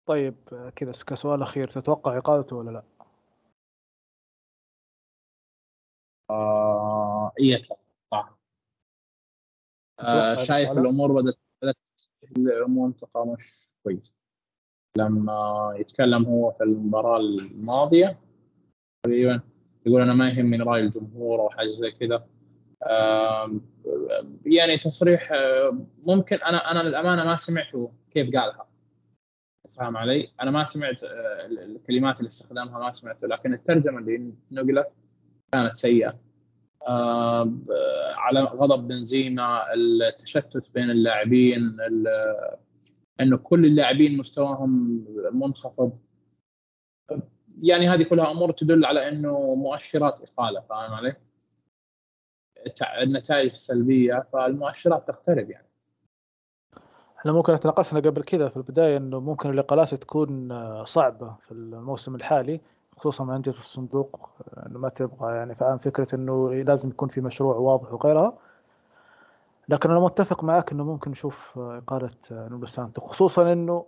[0.05, 0.35] طيب
[0.75, 2.83] كذا كسؤال أخير تتوقع إقالته ولا لا؟
[6.29, 8.35] آه اي أتوقع
[9.99, 11.77] آه شايف الأمور بدات بدأت
[12.69, 14.15] منطقه مش كويس.
[14.97, 18.19] لما يتكلم هو في المباراة الماضية
[19.03, 19.41] تقريبا
[19.85, 22.29] يقول أنا ما يهمني رأي الجمهور أو حاجة زي كذا.
[24.45, 25.31] يعني تصريح
[26.05, 28.67] ممكن أنا أنا للأمانة ما سمعته كيف قالها
[29.71, 34.87] فاهم علي؟ أنا ما سمعت آه، الكلمات اللي استخدمها ما سمعته لكن الترجمة اللي نقلت
[35.51, 36.19] كانت سيئة
[38.17, 41.77] على غضب بنزيما التشتت بين اللاعبين
[43.21, 45.99] إنه كل اللاعبين مستواهم منخفض
[47.61, 51.15] يعني هذه كلها أمور تدل على إنه مؤشرات إقالة فاهم علي؟
[53.01, 55.67] النتائج السلبية فالمؤشرات تقترب يعني
[57.19, 60.49] إحنا ممكن تناقشنا قبل كذا في البداية إنه ممكن الاقالات تكون
[60.85, 62.61] صعبة في الموسم الحالي
[62.97, 64.29] خصوصا مع أندية الصندوق
[64.67, 68.33] إنه ما تبغى يعني فأهم فكرة إنه لازم يكون في مشروع واضح وغيرها
[69.69, 73.85] لكن أنا متفق معك إنه ممكن نشوف إقالة نونو سانتو خصوصا إنه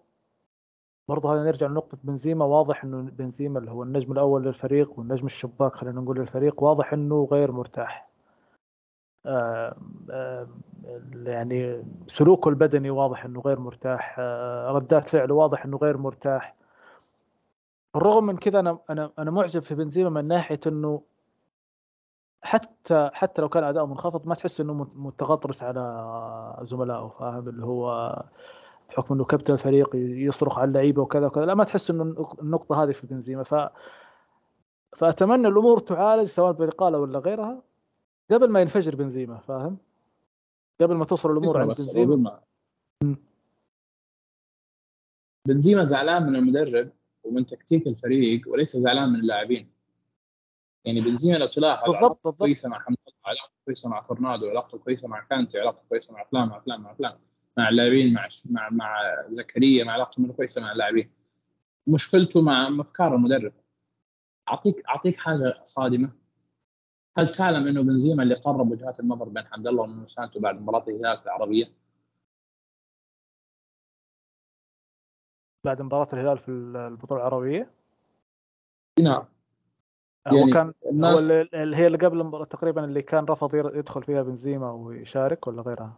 [1.07, 5.76] برضه هذا نرجع لنقطة بنزيما واضح إنه بنزيما اللي هو النجم الأول للفريق والنجم الشباك
[5.76, 8.09] خلينا نقول للفريق واضح إنه غير مرتاح.
[9.26, 9.76] آه
[10.11, 10.47] آه
[11.13, 16.55] يعني سلوكه البدني واضح إنه غير مرتاح، آه ردات فعله واضح إنه غير مرتاح.
[17.93, 21.01] بالرغم من كذا أنا أنا أنا معجب في بنزيما من ناحية إنه
[22.41, 28.15] حتى حتى لو كان أداؤه منخفض ما تحس إنه متغطرس على زملائه فاهم؟ اللي هو
[28.89, 32.03] بحكم إنه كابتن الفريق يصرخ على اللعيبة وكذا وكذا لا ما تحس إنه
[32.41, 33.43] النقطة هذه في بنزيما.
[33.43, 33.55] ف
[34.97, 37.61] فأتمنى الأمور تعالج سواء بالاقاله ولا غيرها.
[38.32, 39.78] قبل ما ينفجر بنزيما فاهم؟
[40.82, 42.41] قبل ما توصل الأمور عند بنزيما
[45.47, 46.91] بنزيما زعلان من المدرب
[47.23, 49.71] ومن تكتيك الفريق وليس زعلان من اللاعبين.
[50.86, 52.39] يعني بنزيما لو تلاحظ بالضبط بالضبط.
[52.39, 56.23] كويسة مع حمد الله علاقته كويسة مع فرناندو علاقته كويسة مع كانتي علاقته كويسة مع
[56.23, 57.17] فلان مع فلان مع فلان.
[57.57, 61.11] مع اللاعبين مع مع مع زكريا مع علاقته منه كويسة مع اللاعبين.
[61.88, 63.53] مشكلته مع أفكار المدرب.
[64.49, 66.09] اعطيك أعطيك حاجة صادمة.
[67.18, 70.84] هل تعلم أنه بنزيما اللي قرب وجهات النظر بين حمد الله ونونو سانتو بعد مباراه
[70.88, 71.66] الهلال في العربية؟
[75.66, 77.72] بعد مباراة الهلال في البطولة العربية؟
[78.99, 79.26] نعم
[80.28, 84.03] هو يعني كان الناس هو اللي هي اللي قبل المباراة تقريبا اللي كان رفض يدخل
[84.03, 85.97] فيها بنزيما ويشارك ولا غيرها؟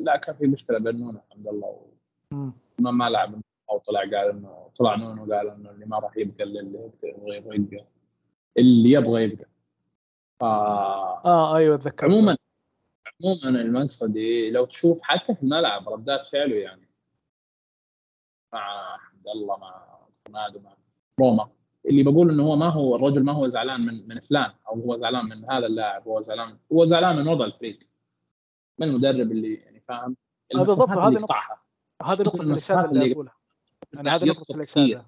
[0.00, 1.86] لا كان في مشكلة بين نونو الحمد لله
[2.78, 3.40] ما ما لعب
[3.70, 7.84] أو طلع قال انه طلع نونو قال إنه اللي ما راح يبقى اللي يبغى يبقى
[8.58, 9.48] اللي يبغى يبقى
[10.40, 10.44] ف...
[10.44, 12.36] آه أيوه اتذكر عموما
[13.20, 14.18] عموما المقصد
[14.52, 16.88] لو تشوف حتى في الملعب ردات فعله يعني.
[18.52, 19.98] مع عبد الله مع
[20.28, 20.76] رونالدو مع
[21.20, 21.50] روما.
[21.86, 24.96] اللي بقول إنه هو ما هو الرجل ما هو زعلان من من فلان أو هو
[24.96, 27.78] زعلان من هذا اللاعب هو زعلان هو زعلان من وضع الفريق
[28.78, 30.16] من المدرب اللي يعني فاهم؟
[30.54, 31.36] بالضبط هذه نقطة
[32.02, 33.34] هذه نقطة الإشادة اللي أقولها.
[33.92, 35.06] يعني هذه نقطة الإشادة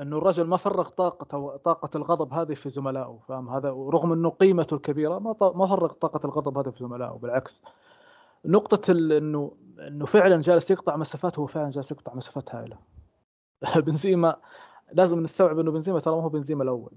[0.00, 4.74] أنه الرجل ما فرغ طاقته طاقة الغضب هذه في زملائه فاهم؟ هذا ورغم أنه قيمته
[4.74, 7.62] الكبيرة ما ما فرغ طاقة الغضب هذه في زملائه بالعكس.
[8.44, 12.78] نقطة إنه إنه فعلا جالس يقطع مسافات هو فعلا جالس يقطع مسافات هائلة.
[13.86, 14.40] بنزيما
[14.92, 16.92] لازم نستوعب إنه بنزيما ترى ما هو بنزيما الأول.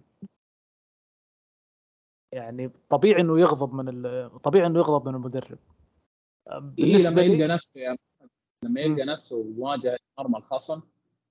[2.31, 5.59] يعني طبيعي إنه يغضب من طبيعي إنه يغضب من المدرب.
[6.61, 7.99] بالنسبة لما يلقى نفسه يعني
[8.63, 10.81] لما يلقى نفسه بمواجهه مرمى الخصم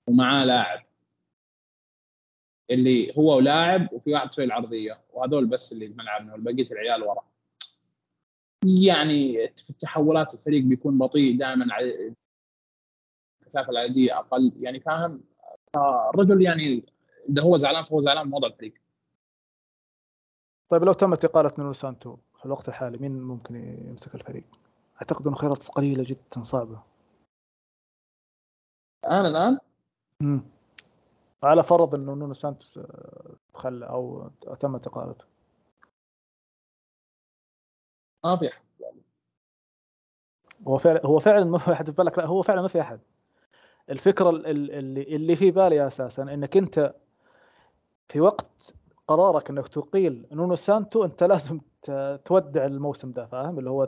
[0.07, 0.92] ومعاه لاعب.
[2.71, 7.25] اللي هو لاعب وفي واحد يسوي العرضية وهذول بس اللي ملعبنا والبقية العيال ورا.
[8.65, 12.17] يعني في التحولات الفريق بيكون بطيء دائما الاحتياطات
[13.69, 14.53] العادية أقل.
[14.61, 15.25] يعني فاهم؟
[16.15, 16.83] الرجل يعني
[17.29, 18.75] إذا هو زعلان فهو زعلان من وضع الفريق.
[20.69, 23.57] طيب لو تمت إقالة نونو سانتو في الوقت الحالي مين ممكن
[23.89, 24.45] يمسك الفريق؟
[24.97, 26.83] أعتقد إنه خيارات قليلة جدا صعبة.
[29.05, 29.59] الان الآن؟
[30.23, 30.43] امم
[31.43, 32.81] على فرض إنه نونو سانتوس
[33.55, 34.31] تخلى أو
[34.61, 35.25] تمت اقالته
[38.25, 38.63] ما في احد
[40.69, 43.01] هو فعلا هو فعلا ما في أحد في بالك؟ لا هو فعلا ما في أحد.
[43.91, 46.95] الفكرة اللي اللي في بالي أساسا إنك أنت
[48.09, 48.75] في وقت
[49.09, 51.61] قرارك إنك تقيل نونو سانتو أنت لازم
[52.25, 53.85] تودع الموسم ده فاهم؟ اللي هو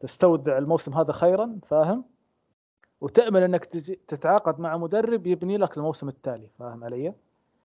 [0.00, 2.04] تستودع الموسم هذا خيرا فاهم؟
[3.00, 3.64] وتأمل أنك
[4.08, 7.14] تتعاقد مع مدرب يبني لك الموسم التالي فاهم علي؟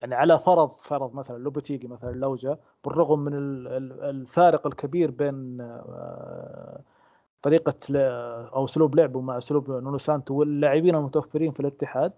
[0.01, 3.33] يعني على فرض فرض مثلا لوبوتيجي مثلا لو جاء بالرغم من
[4.03, 6.79] الفارق الكبير بين آه،
[7.41, 7.75] طريقة
[8.55, 12.11] أو أسلوب لعبه مع أسلوب نونو سانتو واللاعبين المتوفرين في الاتحاد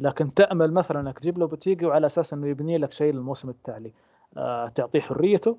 [0.00, 3.92] لكن تأمل مثلا أنك تجيب لوبوتيجي وعلى أساس إنه يبني لك شيء للموسم التالي
[4.36, 5.56] آه، تعطيه حريته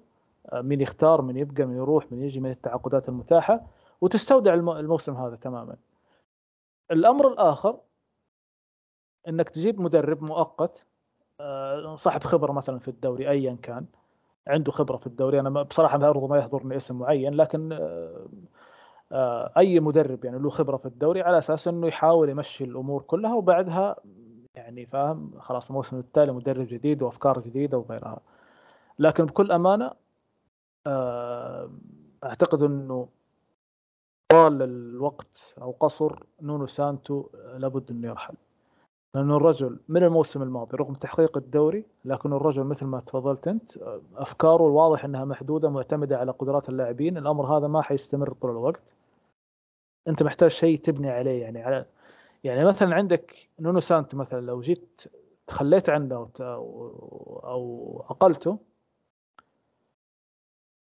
[0.52, 3.62] آه، مين يختار مين يبقى مين يروح مين يجي من التعاقدات المتاحة
[4.02, 5.76] وتستودع الموسم هذا تماما
[6.92, 7.80] الأمر الآخر
[9.28, 10.88] إنك تجيب مدرب مؤقت
[11.40, 13.86] آه، صاحب خبرة مثلا في الدوري ايا كان
[14.48, 15.40] عنده خبرة في الدوري.
[15.40, 17.80] أنا بصراحة برضو ما يحضرني اسم معين لكن
[19.58, 23.96] أي مدرب يعني له خبرة في الدوري على أساس إنه يحاول يمشي الأمور كلها وبعدها
[24.56, 28.22] يعني فاهم خلاص الموسم التالي مدرب جديد وأفكار جديدة وغيرها.
[29.00, 29.92] لكن بكل أمانة
[30.88, 31.72] آه،
[32.24, 33.10] أعتقد إنه
[34.34, 38.34] طال الوقت أو قصر نونو سانتو لابد أنه يرحل.
[39.16, 43.78] لأنه الرجل من الموسم الماضي رغم تحقيق الدوري لكن الرجل مثل ما تفضلت أنت
[44.16, 47.18] أفكاره الواضح أنها محدودة معتمدة على قدرات اللاعبين.
[47.18, 48.94] الأمر هذا ما حيستمر طول الوقت.
[50.08, 51.42] أنت محتاج شيء تبني عليه.
[51.42, 51.86] يعني على
[52.44, 55.02] يعني مثلا عندك نونو سانتو مثلا لو جيت
[55.48, 58.58] تخليت عنه أو أقلته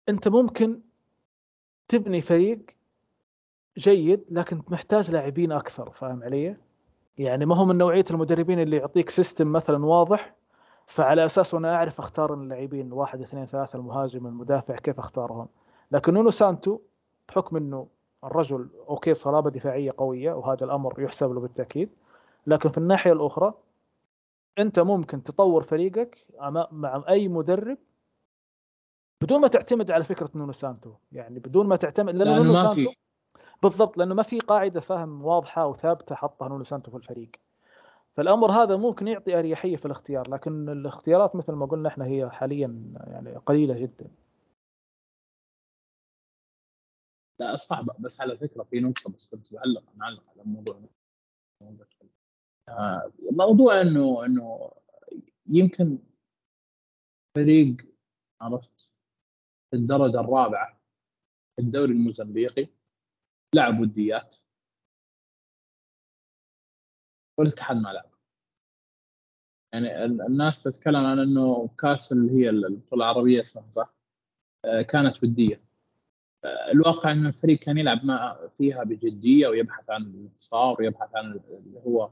[0.08, 0.80] أنت ممكن
[1.88, 2.77] تبني فريق
[3.78, 6.56] جيد لكن محتاج لاعبين أكثر فاهم علي؟
[7.18, 10.34] يعني ما هو من نوعية المدربين اللي يعطيك system مثلا واضح
[10.86, 15.48] فعلى اساسه أنا أعرف أختار اللاعبين واحد اثنين ثلاثة المهاجم المدافع كيف أختارهم
[15.92, 16.78] لكن نونو سانتو
[17.28, 17.86] بحكم إنه
[18.24, 21.90] الرجل okay صلابة دفاعية قوية وهذا الأمر يحسب له بالتأكيد
[22.46, 23.54] لكن في الناحية الأخرى
[24.58, 26.26] أنت ممكن تطور فريقك
[26.72, 27.78] مع أي مدرب
[29.22, 32.90] بدون ما تعتمد على فكرة نونو سانتو يعني بدون ما تعتمد لأنه نونو سانتو.
[33.62, 37.30] بالضبط لأنه ما في قاعدة فهم واضحة وثابتة حطها نونو سانتو في الفريق.
[38.16, 42.94] فالأمر هذا ممكن يعطي أريحية في الاختيار لكن الاختيارات مثل ما قلنا إحنا هي حاليا
[43.06, 44.10] يعني قليلة جدا.
[47.40, 47.94] لا صعبة.
[47.98, 50.80] بس على فكرة في نقطة بس كنت بعلق معلق على الموضوع
[52.68, 54.70] آه، موضوع انه إنه
[55.46, 55.98] يمكن
[57.36, 57.76] فريق
[58.40, 58.88] عرفت
[59.74, 60.80] الدرجة الرابعة
[61.56, 62.68] في الدوري الموزمبيقي
[63.54, 64.36] لعب وديات.
[67.38, 68.10] والاتحاد ما لعب.
[69.72, 73.94] يعني الناس تتكلم عن إنه كاس اللي هي البطولة العربية اسمها صح؟
[74.64, 75.62] آه، كانت ودية.
[76.44, 81.80] آه، الواقع إن الفريق كان يلعب ما فيها بجدية ويبحث عن الانتصار ويبحث عن اللي
[81.86, 82.10] هو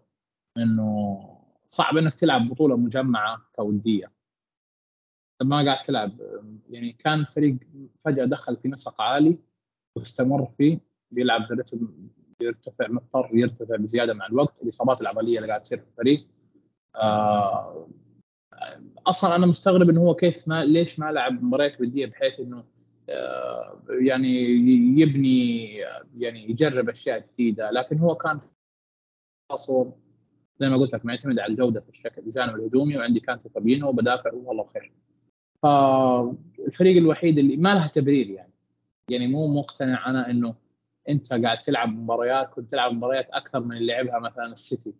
[0.57, 1.19] إنه
[1.67, 4.13] صعب إنك تلعب بطولة مجمعة كودية.
[5.43, 6.21] ما قاعد تلعب؟
[6.71, 7.57] يعني كان فريق
[7.99, 9.39] فجأة دخل في نسق عالي
[9.97, 10.81] واستمر فيه.
[11.11, 11.89] بيلعب برتم
[12.43, 16.27] يرتفع مضطر يرتفع بزيادة مع الوقت الإصابات العضليه اللي قاعد تصير في الفريق.
[16.97, 17.89] آه
[19.07, 22.65] أصلا أنا مستغرب إنه هو كيف ما ليش ما لعب مباريات ودية بحيث إنه
[23.09, 24.43] آه يعني
[25.01, 25.67] يبني
[26.17, 27.71] يعني يجرب أشياء جديدة.
[27.71, 28.41] لكن هو كان
[30.61, 34.33] زي ما قلت لك معتمد على الجودة في الشكل الجانب الهجومي وعندي كانت فابينو وبدافع
[34.33, 34.93] والله خير
[35.63, 38.53] فالفريق الوحيد اللي ما لها تبرير يعني.
[39.11, 40.55] يعني مو مقتنع أنا إنه
[41.09, 44.95] أنت قاعد تلعب مباريات كنت تلعب مباريات أكثر من اللي لعبها مثلا السيتي.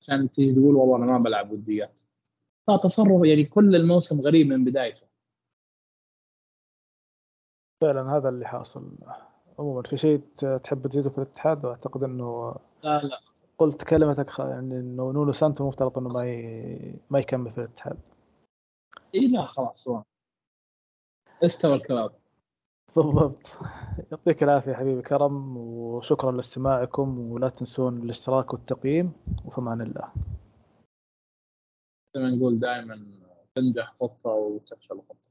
[0.00, 2.00] عشان تيجي تقول والله أنا ما بلعب وديات.
[2.66, 5.06] فتصرف يعني كل الموسم غريب من بدايته.
[7.80, 8.98] فعلا هذا اللي حاصل.
[9.58, 10.18] عموما في شيء
[10.62, 13.20] تحب تزيده في الاتحاد؟ واعتقد إنه لا لا.
[13.58, 16.98] قلت كلمتك يعني إنه نونو سانتو مفترض إنه ما ي...
[17.10, 17.98] ما يكمل في الاتحاد.
[19.14, 20.02] اي لا خلاص هو
[21.44, 22.12] استوى الكباب
[22.96, 23.58] بالضبط.
[24.12, 29.12] يعطيك العافية حبيبي كرم وشكرا لاستماعكم ولا تنسون الاشتراك والتقييم
[29.44, 30.12] وفي أمان الله.
[32.14, 33.06] زي ما نقول دائما
[33.54, 35.23] تنجح خطة وتفشل خطة.